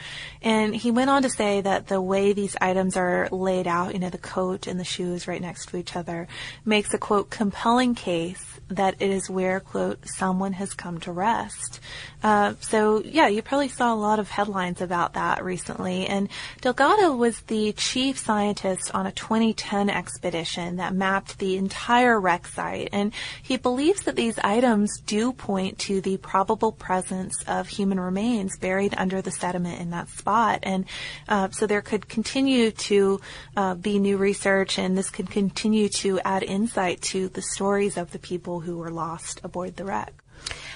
And 0.42 0.74
he 0.74 0.90
went 0.90 1.10
on 1.10 1.22
to 1.22 1.30
say 1.30 1.60
that 1.60 1.86
the 1.86 2.02
way 2.02 2.32
these 2.32 2.56
items 2.60 2.96
are 2.96 3.28
laid 3.30 3.68
out, 3.68 3.92
you 3.92 4.00
know, 4.00 4.10
the 4.10 4.18
coat 4.18 4.66
and 4.66 4.80
the 4.80 4.84
shoes 4.84 5.28
right 5.28 5.40
next 5.40 5.66
to 5.66 5.76
each 5.76 5.94
other, 5.94 6.26
makes 6.64 6.92
a, 6.92 6.98
quote, 6.98 7.30
compelling 7.30 7.94
case 7.94 8.58
that 8.76 8.96
it 9.00 9.10
is 9.10 9.30
where, 9.30 9.60
quote, 9.60 9.98
someone 10.06 10.52
has 10.54 10.74
come 10.74 11.00
to 11.00 11.12
rest. 11.12 11.80
Uh, 12.22 12.54
so, 12.60 13.02
yeah, 13.04 13.28
you 13.28 13.42
probably 13.42 13.68
saw 13.68 13.92
a 13.92 13.96
lot 13.96 14.18
of 14.18 14.30
headlines 14.30 14.80
about 14.80 15.14
that 15.14 15.44
recently. 15.44 16.06
And 16.06 16.28
Delgado 16.60 17.14
was 17.14 17.40
the 17.42 17.72
chief 17.72 18.18
scientist 18.18 18.90
on 18.94 19.06
a 19.06 19.12
2010 19.12 19.90
expedition 19.90 20.76
that 20.76 20.94
mapped 20.94 21.38
the 21.38 21.56
entire 21.56 22.18
wreck 22.18 22.46
site. 22.46 22.88
And 22.92 23.12
he 23.42 23.56
believes 23.56 24.02
that 24.02 24.16
these 24.16 24.38
items 24.38 25.00
do 25.00 25.32
point 25.32 25.78
to 25.80 26.00
the 26.00 26.16
probable 26.16 26.72
presence 26.72 27.42
of 27.46 27.68
human 27.68 28.00
remains 28.00 28.56
buried 28.58 28.94
under 28.96 29.20
the 29.20 29.30
sediment 29.30 29.80
in 29.80 29.90
that 29.90 30.08
spot. 30.08 30.60
And 30.62 30.87
uh, 31.28 31.50
so 31.50 31.66
there 31.66 31.82
could 31.82 32.08
continue 32.08 32.70
to 32.70 33.20
uh, 33.56 33.74
be 33.74 33.98
new 33.98 34.16
research, 34.16 34.78
and 34.78 34.96
this 34.96 35.10
could 35.10 35.30
continue 35.30 35.88
to 35.88 36.20
add 36.20 36.42
insight 36.42 37.02
to 37.02 37.28
the 37.28 37.42
stories 37.42 37.96
of 37.96 38.12
the 38.12 38.18
people 38.18 38.60
who 38.64 38.79
were 38.79 38.90
lost 38.90 39.40
aboard 39.44 39.77
the 39.77 39.85
wreck. 39.85 40.12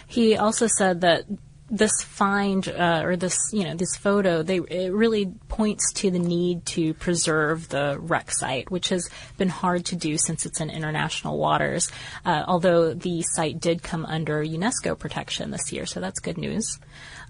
He 0.06 0.36
also 0.36 0.66
said 0.66 1.00
that 1.02 1.24
this 1.70 2.02
find 2.02 2.66
uh, 2.68 3.02
or 3.04 3.16
this 3.16 3.36
you 3.52 3.62
know 3.62 3.74
this 3.74 3.94
photo 3.96 4.42
they 4.42 4.56
it 4.56 4.92
really 4.92 5.26
points 5.48 5.92
to 5.92 6.10
the 6.10 6.18
need 6.18 6.64
to 6.64 6.94
preserve 6.94 7.68
the 7.68 7.96
wreck 8.00 8.30
site 8.30 8.70
which 8.70 8.88
has 8.88 9.08
been 9.36 9.50
hard 9.50 9.84
to 9.84 9.94
do 9.94 10.16
since 10.16 10.46
it's 10.46 10.60
in 10.60 10.70
international 10.70 11.36
waters 11.36 11.90
uh, 12.24 12.42
although 12.46 12.94
the 12.94 13.22
site 13.22 13.60
did 13.60 13.82
come 13.82 14.06
under 14.06 14.42
UNESCO 14.42 14.98
protection 14.98 15.50
this 15.50 15.70
year 15.70 15.84
so 15.84 16.00
that's 16.00 16.20
good 16.20 16.38
news 16.38 16.78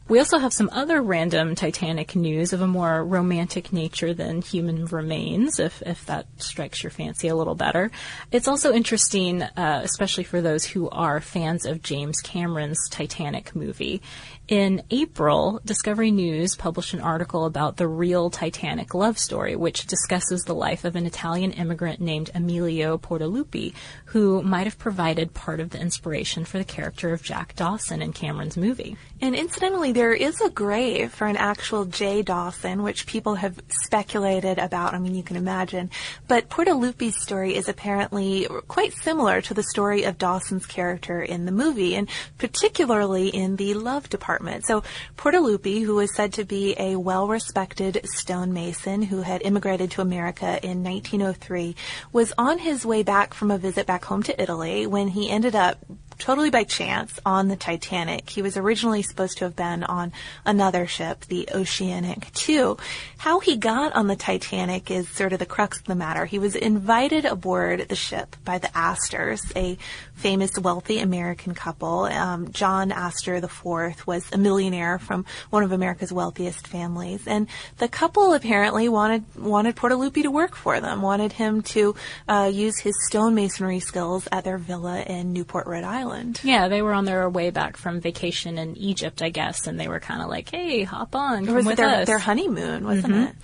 we 0.09 0.19
also 0.19 0.39
have 0.39 0.53
some 0.53 0.71
other 0.73 1.03
random 1.03 1.55
Titanic 1.55 2.17
news 2.17 2.53
of 2.53 2.63
a 2.63 2.67
more 2.67 3.05
romantic 3.05 3.73
nature 3.73 4.15
than 4.15 4.41
human 4.41 4.87
remains, 4.87 5.61
if, 5.61 5.83
if 5.83 6.07
that 6.07 6.27
strikes 6.39 6.83
your 6.83 6.91
fancy 6.91 7.29
a 7.29 7.37
little 7.37 7.55
better. 7.55 7.91
It's 8.33 8.49
also 8.49 8.73
interesting, 8.73 9.43
uh, 9.43 9.83
especially 9.85 10.25
for 10.25 10.41
those 10.41 10.65
who 10.65 10.89
are 10.91 11.21
fans 11.21 11.67
of 11.67 11.83
James 11.83 12.21
Cameron's 12.21 12.89
Titanic 12.89 13.55
movie. 13.55 14.01
In 14.49 14.83
April, 14.91 15.61
Discovery 15.67 16.11
News 16.11 16.57
published 16.57 16.95
an 16.95 17.03
article 17.03 17.45
about 17.45 17.77
the 17.77 17.87
real 17.87 18.31
Titanic 18.31 18.95
love 18.95 19.19
story, 19.19 19.55
which 19.55 19.87
discusses 19.87 20.41
the 20.41 20.55
life 20.55 20.87
of 20.87 20.97
an 20.97 21.05
Italian 21.05 21.53
immigrant 21.53 22.01
named 22.01 22.31
Emilio 22.35 22.97
Portaluppi, 22.97 23.75
who 24.07 24.43
might 24.43 24.65
have 24.65 24.79
provided 24.79 25.35
part 25.35 25.61
of 25.61 25.69
the 25.69 25.79
inspiration 25.79 26.47
for 26.47 26.57
the 26.57 26.65
character 26.65 27.13
of 27.13 27.23
Jack 27.23 27.57
Dawson 27.57 28.01
in 28.01 28.15
Cameron's 28.15 28.57
movie. 28.57 28.97
And 29.21 29.35
incidentally, 29.35 29.93
there 29.93 30.15
is 30.15 30.41
a 30.41 30.49
grave 30.49 31.13
for 31.13 31.27
an 31.27 31.37
actual 31.37 31.85
J. 31.85 32.23
Dawson, 32.23 32.83
which 32.83 33.05
people 33.05 33.35
have 33.35 33.61
speculated 33.85 34.59
about. 34.59 34.95
I 34.95 34.99
mean, 34.99 35.15
you 35.15 35.23
can 35.23 35.37
imagine. 35.37 35.91
But 36.27 36.49
Portaluppi's 36.49 37.21
story 37.21 37.55
is 37.55 37.69
apparently 37.69 38.47
quite 38.67 38.95
similar 38.95 39.43
to 39.43 39.53
the 39.53 39.63
story 39.63 40.05
of 40.05 40.17
Dawson's 40.17 40.65
character 40.65 41.21
in 41.21 41.45
the 41.45 41.53
movie, 41.53 41.97
and 41.97 42.09
particularly 42.39 43.29
in 43.29 43.57
the 43.57 43.75
love 43.75 44.09
department. 44.09 44.38
So 44.65 44.83
Portaluppi, 45.17 45.85
who 45.85 45.99
is 46.01 46.15
said 46.15 46.33
to 46.35 46.45
be 46.45 46.75
a 46.79 46.97
well-respected 46.97 48.01
stonemason 48.05 49.03
who 49.03 49.23
had 49.23 49.43
immigrated 49.43 49.91
to 49.93 50.01
America 50.01 50.59
in 50.63 50.83
1903, 50.83 51.75
was 52.13 52.33
on 52.39 52.59
his 52.59 52.87
way 52.87 53.03
back 53.03 53.35
from 53.35 53.51
a 53.51 53.59
visit 53.59 53.87
back 53.87 54.05
home 54.05 54.23
to 54.25 54.43
Italy 54.43 54.87
when 54.87 55.09
he 55.09 55.31
ended 55.31 55.55
up 55.55 55.85
totally 56.19 56.51
by 56.51 56.65
chance 56.65 57.19
on 57.25 57.49
the 57.49 57.57
Titanic. 57.57 58.29
He 58.29 58.43
was 58.43 58.57
originally 58.57 59.03
supposed 59.03 59.39
to 59.39 59.45
have 59.45 59.57
been 59.57 59.85
on 59.85 60.13
another 60.45 60.87
ship, 60.87 61.25
the 61.27 61.49
Oceanic 61.55 62.31
II. 62.49 62.75
How 63.19 63.41
he 63.41 63.57
got 63.57 63.95
on 63.95 64.09
the 64.09 64.17
Titanic 64.17 64.91
is 64.91 65.09
sort 65.09 65.33
of 65.33 65.39
the 65.39 65.47
crux 65.47 65.79
of 65.79 65.85
the 65.85 65.95
matter. 65.95 66.25
He 66.27 66.39
was 66.39 66.55
invited 66.55 67.25
aboard 67.25 67.89
the 67.89 67.97
ship 67.97 68.37
by 68.45 68.59
the 68.59 68.77
Astors, 68.77 69.43
a 69.57 69.79
famous 70.15 70.59
wealthy 70.59 70.99
American 70.99 71.55
couple. 71.55 72.05
Um, 72.05 72.51
John 72.53 72.91
Astor 72.91 73.37
IV 73.37 74.07
was 74.07 74.31
a 74.33 74.39
millionaire 74.39 74.99
from 74.99 75.25
one 75.51 75.63
of 75.63 75.73
America's 75.73 76.13
wealthiest 76.13 76.67
families, 76.67 77.27
and 77.27 77.47
the 77.79 77.89
couple 77.89 78.35
apparently 78.35 78.89
wanted 78.89 79.25
wanted 79.37 79.77
Portaluppi 79.77 80.23
to 80.23 80.31
work 80.31 80.57
for 80.57 80.81
them, 80.81 81.03
wanted 81.03 81.33
him 81.33 81.63
to 81.63 81.95
uh, 82.29 82.51
use 82.53 82.79
his 82.79 82.95
stonemasonry 83.11 83.81
skills 83.81 84.29
at 84.33 84.45
their 84.45 84.59
villa 84.59 85.03
in 85.03 85.33
Newport, 85.33 85.67
Rhode 85.67 85.85
Island. 85.85 86.08
Yeah, 86.45 86.69
they 86.69 86.83
were 86.83 86.93
on 86.93 87.05
their 87.05 87.29
way 87.29 87.51
back 87.51 87.77
from 87.77 88.01
vacation 88.01 88.59
in 88.59 88.77
Egypt, 88.77 89.23
I 89.23 89.31
guess, 89.31 89.67
and 89.67 89.79
they 89.79 89.89
were 89.89 90.01
kind 90.01 90.23
of 90.23 90.29
like, 90.29 90.51
"Hey, 90.51 90.83
hop 90.83 91.15
on, 91.15 91.47
come 91.47 91.55
was 91.55 91.67
with 91.67 91.77
their, 91.77 91.89
us." 91.89 92.07
their 92.07 92.19
honeymoon, 92.19 92.85
wasn't 92.85 93.15
mm-hmm. 93.15 93.25
it? 93.25 93.37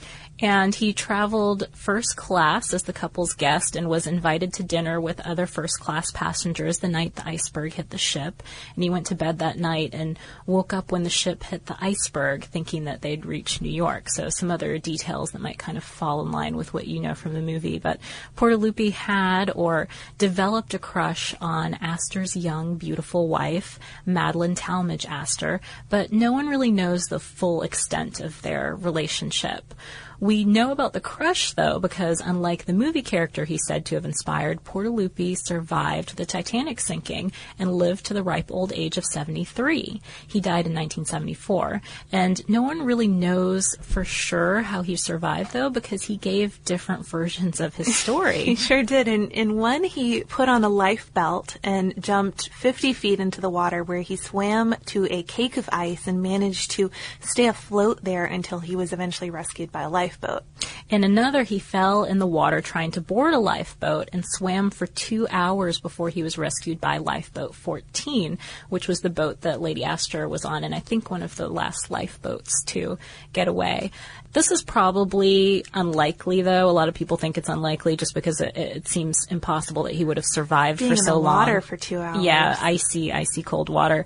And 0.45 0.75
he 0.75 0.93
traveled 0.93 1.69
first 1.73 2.17
class 2.17 2.75
as 2.75 2.83
the 2.83 2.93
couple's 2.93 3.33
guest 3.33 3.77
and 3.77 3.89
was 3.89 4.07
invited 4.07 4.53
to 4.53 4.63
dinner 4.63 5.01
with 5.01 5.27
other 5.27 5.47
first 5.47 5.81
class 5.81 6.11
passengers 6.11 6.81
the 6.81 6.89
night 6.89 7.15
the 7.15 7.27
iceberg 7.27 7.73
hit 7.73 7.89
the 7.89 7.97
ship. 7.97 8.43
And 8.75 8.85
he 8.85 8.91
went 8.91 9.07
to 9.07 9.15
bed 9.15 9.39
that 9.39 9.59
night 9.59 9.95
and 9.95 10.19
woke 10.45 10.75
up 10.75 10.93
when 10.93 11.03
the 11.03 11.09
ship 11.09 11.45
hit 11.45 11.65
the 11.65 11.79
iceberg 11.81 12.45
thinking 12.45 12.85
that 12.85 13.01
they'd 13.01 13.25
reached 13.25 13.63
New 13.63 13.71
York. 13.71 14.11
So 14.11 14.29
some 14.29 14.51
other 14.51 14.77
details 14.77 15.31
that 15.31 15.41
might 15.41 15.57
kind 15.57 15.79
of 15.79 15.83
fall 15.83 16.21
in 16.21 16.31
line 16.31 16.57
with 16.57 16.75
what 16.75 16.87
you 16.87 17.01
know 17.01 17.15
from 17.15 17.33
the 17.33 17.41
movie. 17.41 17.79
But 17.79 17.99
Portaluppi 18.37 18.93
had 18.93 19.51
or 19.55 19.89
developed 20.19 20.75
a 20.75 20.79
crush 20.79 21.35
on 21.41 21.73
Astor's 21.81 22.37
young, 22.37 22.75
beautiful 22.75 23.29
wife, 23.29 23.81
Madeline 24.05 24.57
Talmage 24.57 25.09
Astor, 25.09 25.63
but 25.89 26.13
no 26.13 26.33
one 26.33 26.49
really 26.49 26.71
knows 26.71 27.05
the 27.05 27.19
full 27.19 27.63
extent 27.63 28.21
of 28.21 28.43
their 28.43 28.77
relationship. 28.77 29.73
We 30.21 30.45
know 30.45 30.71
about 30.73 30.93
the 30.93 31.01
crush, 31.01 31.53
though, 31.53 31.79
because 31.79 32.21
unlike 32.21 32.65
the 32.65 32.73
movie 32.73 33.03
character 33.03 33.45
he's 33.45 33.67
said 33.67 33.85
to 33.87 33.95
have 33.97 34.05
inspired, 34.05 34.65
Portaluppi 34.65 35.37
survived 35.37 36.17
the 36.17 36.27
Titanic 36.27 36.81
sinking 36.81 37.33
and 37.59 37.75
lived 37.75 38.07
to 38.07 38.15
the 38.15 38.23
ripe 38.23 38.51
old 38.51 38.73
age 38.75 38.97
of 38.97 39.05
73. 39.05 40.01
He 40.27 40.41
died 40.41 40.67
in 40.67 40.75
1974, 40.75 41.83
and 42.13 42.49
no 42.49 42.63
one 42.63 42.83
really 42.83 43.09
knows 43.09 43.77
for 43.81 44.05
sure 44.05 44.63
how 44.63 44.83
he 44.83 44.97
survived, 44.97 45.53
though, 45.53 45.71
because 45.71 46.05
he 46.05 46.17
gave 46.17 46.65
different 46.65 47.07
versions 47.15 47.61
of 47.61 47.75
his 47.75 47.95
story. 47.95 48.45
He 48.45 48.55
sure 48.55 48.83
did. 48.83 49.09
In, 49.09 49.31
in 49.31 49.57
one, 49.57 49.85
he 49.85 50.25
put 50.25 50.49
on 50.49 50.65
a 50.65 50.69
life 50.69 51.13
belt 51.15 51.57
and 51.63 51.95
jumped 52.03 52.51
50 52.51 52.93
feet 52.93 53.21
into 53.21 53.41
the 53.41 53.51
water 53.51 53.83
where 53.83 54.01
he 54.01 54.17
swam 54.17 54.75
to 54.87 55.07
a 55.11 55.23
cake 55.23 55.57
of 55.57 55.69
ice 55.73 56.07
and 56.07 56.23
managed 56.23 56.71
to 56.73 56.91
stay 57.21 57.47
afloat 57.47 58.01
there 58.03 58.25
until 58.25 58.61
he 58.61 58.77
was 58.77 58.93
eventually 58.93 59.31
rescued 59.31 59.73
by 59.73 59.83
a 59.83 59.91
lifeboat. 60.05 60.43
In 60.91 61.03
another, 61.03 61.45
he 61.45 61.59
fell 61.59 62.05
in 62.05 62.19
the 62.19 62.27
water 62.27 62.61
trying 62.61 62.91
to 62.93 63.01
board 63.01 63.33
a 63.33 63.39
lifeboat 63.39 64.11
and 64.13 64.23
swam 64.25 64.71
for 64.71 64.87
two 64.87 65.27
hours 65.31 65.81
before 65.81 66.11
he 66.11 66.23
was 66.23 66.37
rescued 66.37 66.79
by 66.79 66.99
Lifeboat 66.99 67.55
14, 67.55 68.39
which 68.69 68.87
was 68.87 69.01
the 69.01 69.09
boat 69.09 69.41
that 69.41 69.63
Lady 69.63 69.83
Astor 69.83 70.29
was 70.29 70.45
on, 70.45 70.63
and 70.63 70.75
I 70.75 70.81
think 70.81 71.11
one 71.11 71.23
of 71.23 71.37
the 71.37 71.49
last 71.49 71.91
lifeboats 71.91 72.63
to 72.67 72.99
get 73.33 73.49
away. 73.49 73.93
This 74.35 74.51
is 74.51 74.63
probably 74.63 75.65
unlikely, 75.73 76.43
though. 76.43 76.69
A 76.69 76.73
lot 76.73 76.89
of 76.89 76.95
people 76.95 77.17
think 77.17 77.39
it's 77.39 77.49
unlikely 77.49 77.97
just 77.97 78.13
because 78.15 78.41
it, 78.43 78.55
it 78.57 78.89
seems 78.89 79.27
impossible 79.31 79.85
that 79.85 79.95
he 79.95 80.05
would 80.05 80.19
have 80.19 80.27
survived 80.27 80.81
Being 80.81 80.91
for 80.91 80.95
in 80.95 80.99
so 80.99 81.13
the 81.13 81.19
long. 81.19 81.37
water 81.37 81.61
for 81.63 81.77
two 81.79 81.99
hours. 81.99 82.23
Yeah, 82.23 82.57
icy, 82.61 83.11
icy 83.11 83.43
cold 83.43 83.71
water. 83.71 84.05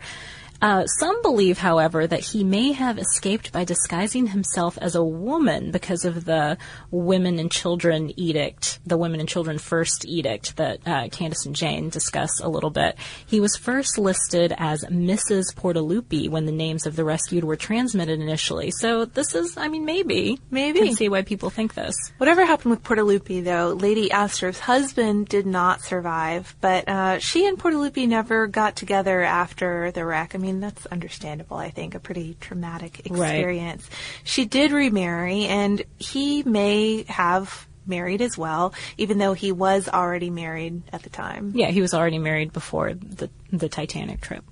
Uh, 0.61 0.85
some 0.87 1.23
believe, 1.23 1.59
however, 1.59 2.07
that 2.07 2.21
he 2.21 2.43
may 2.43 2.73
have 2.73 2.99
escaped 2.99 3.53
by 3.53 3.65
disguising 3.65 4.27
himself 4.27 4.77
as 4.79 4.97
a 4.97 5.05
woman 5.05 5.71
because 5.71 6.05
of 6.05 6.25
the 6.25 6.59
women 6.91 7.39
and 7.39 7.51
children 7.51 8.13
edict, 8.19 8.81
the 8.85 8.97
women 8.97 9.21
and 9.21 9.29
children 9.29 9.59
first 9.59 10.05
edict 10.05 10.57
that 10.57 10.81
uh, 10.87 11.09
Candace 11.11 11.47
and 11.47 11.55
Jane 11.55 11.91
discuss 11.91 12.41
a 12.41 12.49
little 12.49 12.71
bit. 12.71 12.97
He 13.27 13.39
was 13.39 13.57
first 13.57 13.99
listed 13.99 14.53
as 14.59 14.85
Mrs. 14.85 15.55
Portaluppi 15.55 16.29
when 16.29 16.47
the 16.47 16.53
names 16.53 16.87
of 16.87 16.97
the 16.97 17.05
rescued 17.05 17.45
were 17.45 17.57
transmitted 17.57 18.21
initially. 18.21 18.73
So 18.73 19.05
this 19.05 19.37
is, 19.37 19.57
I 19.57 19.69
mean, 19.69 19.85
maybe. 19.85 20.41
Maybe. 20.51 20.81
I 20.81 20.87
can 20.87 20.97
see 20.97 21.09
why 21.09 21.23
people 21.23 21.51
think 21.51 21.75
this. 21.75 21.95
Whatever 22.19 22.45
happened 22.45 22.71
with 22.71 22.83
Portaluppi, 22.83 23.45
though, 23.45 23.75
Lady 23.75 24.11
Astor's 24.11 24.59
husband 24.59 25.29
did 25.29 25.47
not 25.47 25.83
survive, 25.83 26.57
but 26.61 26.89
uh, 26.89 27.19
she 27.21 27.47
and 27.47 27.59
Portaluppi 27.59 28.09
never 28.09 28.49
got 28.49 28.75
together 28.75 29.23
after 29.23 29.93
the 29.93 30.05
wreck. 30.05 30.35
I 30.35 30.39
mean, 30.39 30.48
that's 30.61 30.87
understandable, 30.87 31.57
I 31.57 31.71
think, 31.71 31.95
a 31.95 32.01
pretty 32.01 32.37
traumatic 32.41 33.01
Right. 33.11 33.29
experience. 33.31 33.89
She 34.25 34.45
did 34.45 34.73
remarry, 34.73 35.45
and 35.45 35.83
he 35.99 36.43
may 36.43 37.05
have 37.09 37.67
married 37.87 38.21
as 38.21 38.37
well, 38.37 38.75
even 38.99 39.19
though 39.19 39.33
he 39.33 39.51
was 39.53 39.89
already 39.89 40.29
married 40.31 40.83
at 40.93 41.03
the 41.03 41.11
time. 41.11 41.53
Yeah, 41.55 41.69
he 41.71 41.81
was 41.81 41.95
already 41.95 42.19
married 42.19 42.53
before 42.53 42.93
the 42.95 43.31
the 43.51 43.69
Titanic 43.69 44.21
trip. 44.21 44.45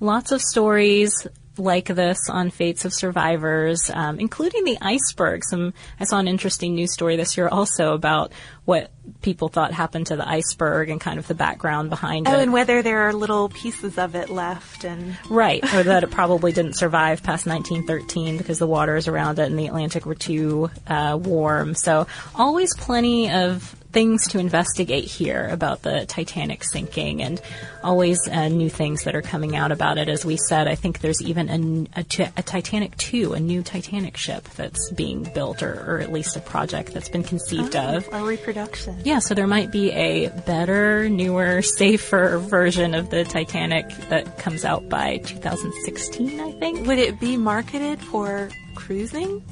Lots 0.00 0.30
of 0.32 0.40
stories 0.40 1.26
like 1.58 1.86
this 1.86 2.18
on 2.28 2.50
fates 2.50 2.84
of 2.84 2.92
survivors, 2.92 3.90
um, 3.92 4.18
including 4.20 4.64
the 4.64 4.78
iceberg. 4.80 5.42
Some 5.44 5.74
I 6.00 6.04
saw 6.04 6.18
an 6.18 6.28
interesting 6.28 6.74
news 6.74 6.92
story 6.92 7.16
this 7.16 7.36
year 7.36 7.48
also 7.48 7.94
about 7.94 8.32
what 8.64 8.90
people 9.22 9.48
thought 9.48 9.72
happened 9.72 10.08
to 10.08 10.16
the 10.16 10.28
iceberg 10.28 10.90
and 10.90 11.00
kind 11.00 11.18
of 11.18 11.26
the 11.28 11.34
background 11.34 11.88
behind 11.90 12.26
Oh, 12.28 12.32
it. 12.34 12.42
and 12.42 12.52
whether 12.52 12.82
there 12.82 13.02
are 13.08 13.12
little 13.12 13.48
pieces 13.48 13.98
of 13.98 14.14
it 14.16 14.28
left, 14.30 14.84
and 14.84 15.16
Right, 15.30 15.62
or 15.74 15.82
that 15.84 16.02
it 16.02 16.10
probably 16.10 16.50
didn't 16.52 16.74
survive 16.74 17.22
past 17.22 17.46
1913 17.46 18.36
because 18.36 18.58
the 18.58 18.66
waters 18.66 19.06
around 19.08 19.38
it 19.38 19.44
in 19.50 19.56
the 19.56 19.66
Atlantic 19.68 20.04
were 20.06 20.14
too 20.16 20.70
uh, 20.88 21.16
warm. 21.20 21.74
So, 21.74 22.06
always 22.34 22.74
plenty 22.76 23.30
of 23.30 23.74
things 23.96 24.28
to 24.28 24.38
investigate 24.38 25.04
here 25.04 25.48
about 25.50 25.80
the 25.80 26.04
Titanic 26.04 26.62
sinking, 26.62 27.22
and 27.22 27.40
always 27.82 28.18
uh, 28.28 28.46
new 28.48 28.68
things 28.68 29.04
that 29.04 29.16
are 29.16 29.22
coming 29.22 29.56
out 29.56 29.72
about 29.72 29.96
it. 29.96 30.06
As 30.06 30.22
we 30.22 30.36
said, 30.36 30.68
I 30.68 30.74
think 30.74 31.00
there's 31.00 31.22
even 31.22 31.88
a 31.96 32.04
Titanic 32.04 32.94
2, 32.98 33.32
a 33.32 33.40
new 33.40 33.62
Titanic 33.62 34.18
ship 34.18 34.44
that's 34.50 34.90
being 34.90 35.22
built, 35.32 35.62
or, 35.62 35.82
or 35.88 36.00
at 36.00 36.12
least 36.12 36.36
a 36.36 36.40
project 36.40 36.92
that's 36.92 37.08
been 37.08 37.22
conceived 37.22 37.74
of. 37.74 38.06
a 38.12 38.22
reproduction. 38.22 39.00
Yeah, 39.02 39.18
so 39.18 39.32
there 39.32 39.46
might 39.46 39.72
be 39.72 39.90
a 39.92 40.28
better, 40.44 41.08
newer, 41.08 41.62
safer 41.62 42.36
version 42.36 42.94
of 42.94 43.08
the 43.08 43.24
Titanic 43.24 43.88
that 44.10 44.36
comes 44.36 44.66
out 44.66 44.90
by 44.90 45.16
2016, 45.24 46.38
I 46.38 46.52
think. 46.52 46.86
Would 46.86 46.98
it 46.98 47.18
be 47.18 47.38
marketed 47.38 48.02
for 48.02 48.50
cruising? 48.74 49.42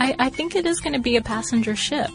I, 0.00 0.16
I 0.18 0.28
think 0.28 0.56
it 0.56 0.66
is 0.66 0.80
going 0.80 0.94
to 0.94 0.98
be 0.98 1.14
a 1.14 1.22
passenger 1.22 1.76
ship. 1.76 2.10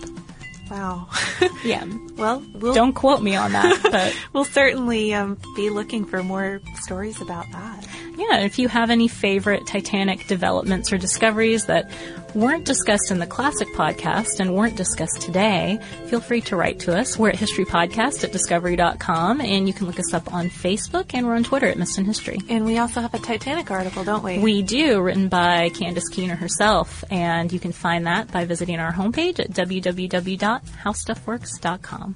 Wow. 0.70 1.08
Yeah. 1.64 1.86
well, 2.16 2.42
we'll 2.54 2.74
Don't 2.74 2.94
quote 2.94 3.22
me 3.22 3.36
on 3.36 3.52
that, 3.52 3.80
but 3.84 4.16
we'll 4.34 4.46
certainly 4.46 5.14
um, 5.14 5.38
be 5.56 5.70
looking 5.70 6.06
for 6.06 6.24
more 6.24 6.62
stories 6.76 7.20
about 7.22 7.46
that. 7.52 7.86
Yeah, 8.18 8.40
if 8.40 8.60
you 8.60 8.68
have 8.68 8.90
any 8.90 9.08
favorite 9.08 9.66
Titanic 9.68 10.28
developments 10.28 10.92
or 10.92 10.98
discoveries 10.98 11.68
that 11.68 11.90
weren't 12.34 12.66
discussed 12.66 13.12
in 13.12 13.20
the 13.20 13.28
classic 13.28 13.68
podcast 13.70 14.40
and 14.40 14.56
weren't 14.56 14.76
discussed 14.76 15.22
today, 15.22 15.80
feel 16.08 16.20
free 16.20 16.42
to 16.42 16.56
write 16.56 16.80
to 16.80 16.98
us. 16.98 17.16
We're 17.18 17.30
at 17.30 17.36
historypodcast 17.36 18.24
at 18.24 18.32
discovery.com 18.32 19.42
and 19.42 19.68
you 19.68 19.74
can 19.74 19.86
look 19.88 20.00
us 20.00 20.14
up 20.14 20.34
on 20.34 20.50
Facebook 20.50 21.12
and 21.14 21.28
we're 21.28 21.36
on 21.36 21.44
Twitter 21.44 21.68
at 21.68 21.78
Missed 21.78 22.00
in 22.00 22.06
History. 22.06 22.40
And 22.50 22.66
we 22.66 22.80
also 22.80 23.02
have 23.02 23.14
a 23.14 23.20
Titanic 23.20 23.70
article, 23.72 24.04
don't 24.04 24.24
we? 24.24 24.40
We 24.40 24.64
do, 24.64 25.00
written 25.02 25.30
by 25.30 25.70
Candace 25.70 26.10
Keener 26.10 26.36
herself, 26.36 27.04
and 27.10 27.54
you 27.54 27.60
can 27.60 27.72
find 27.72 28.08
that 28.08 28.32
by 28.32 28.46
visiting 28.46 28.80
our 28.80 28.94
homepage 28.94 29.40
at 29.40 29.52
www.howstuffworks.com. 29.52 32.16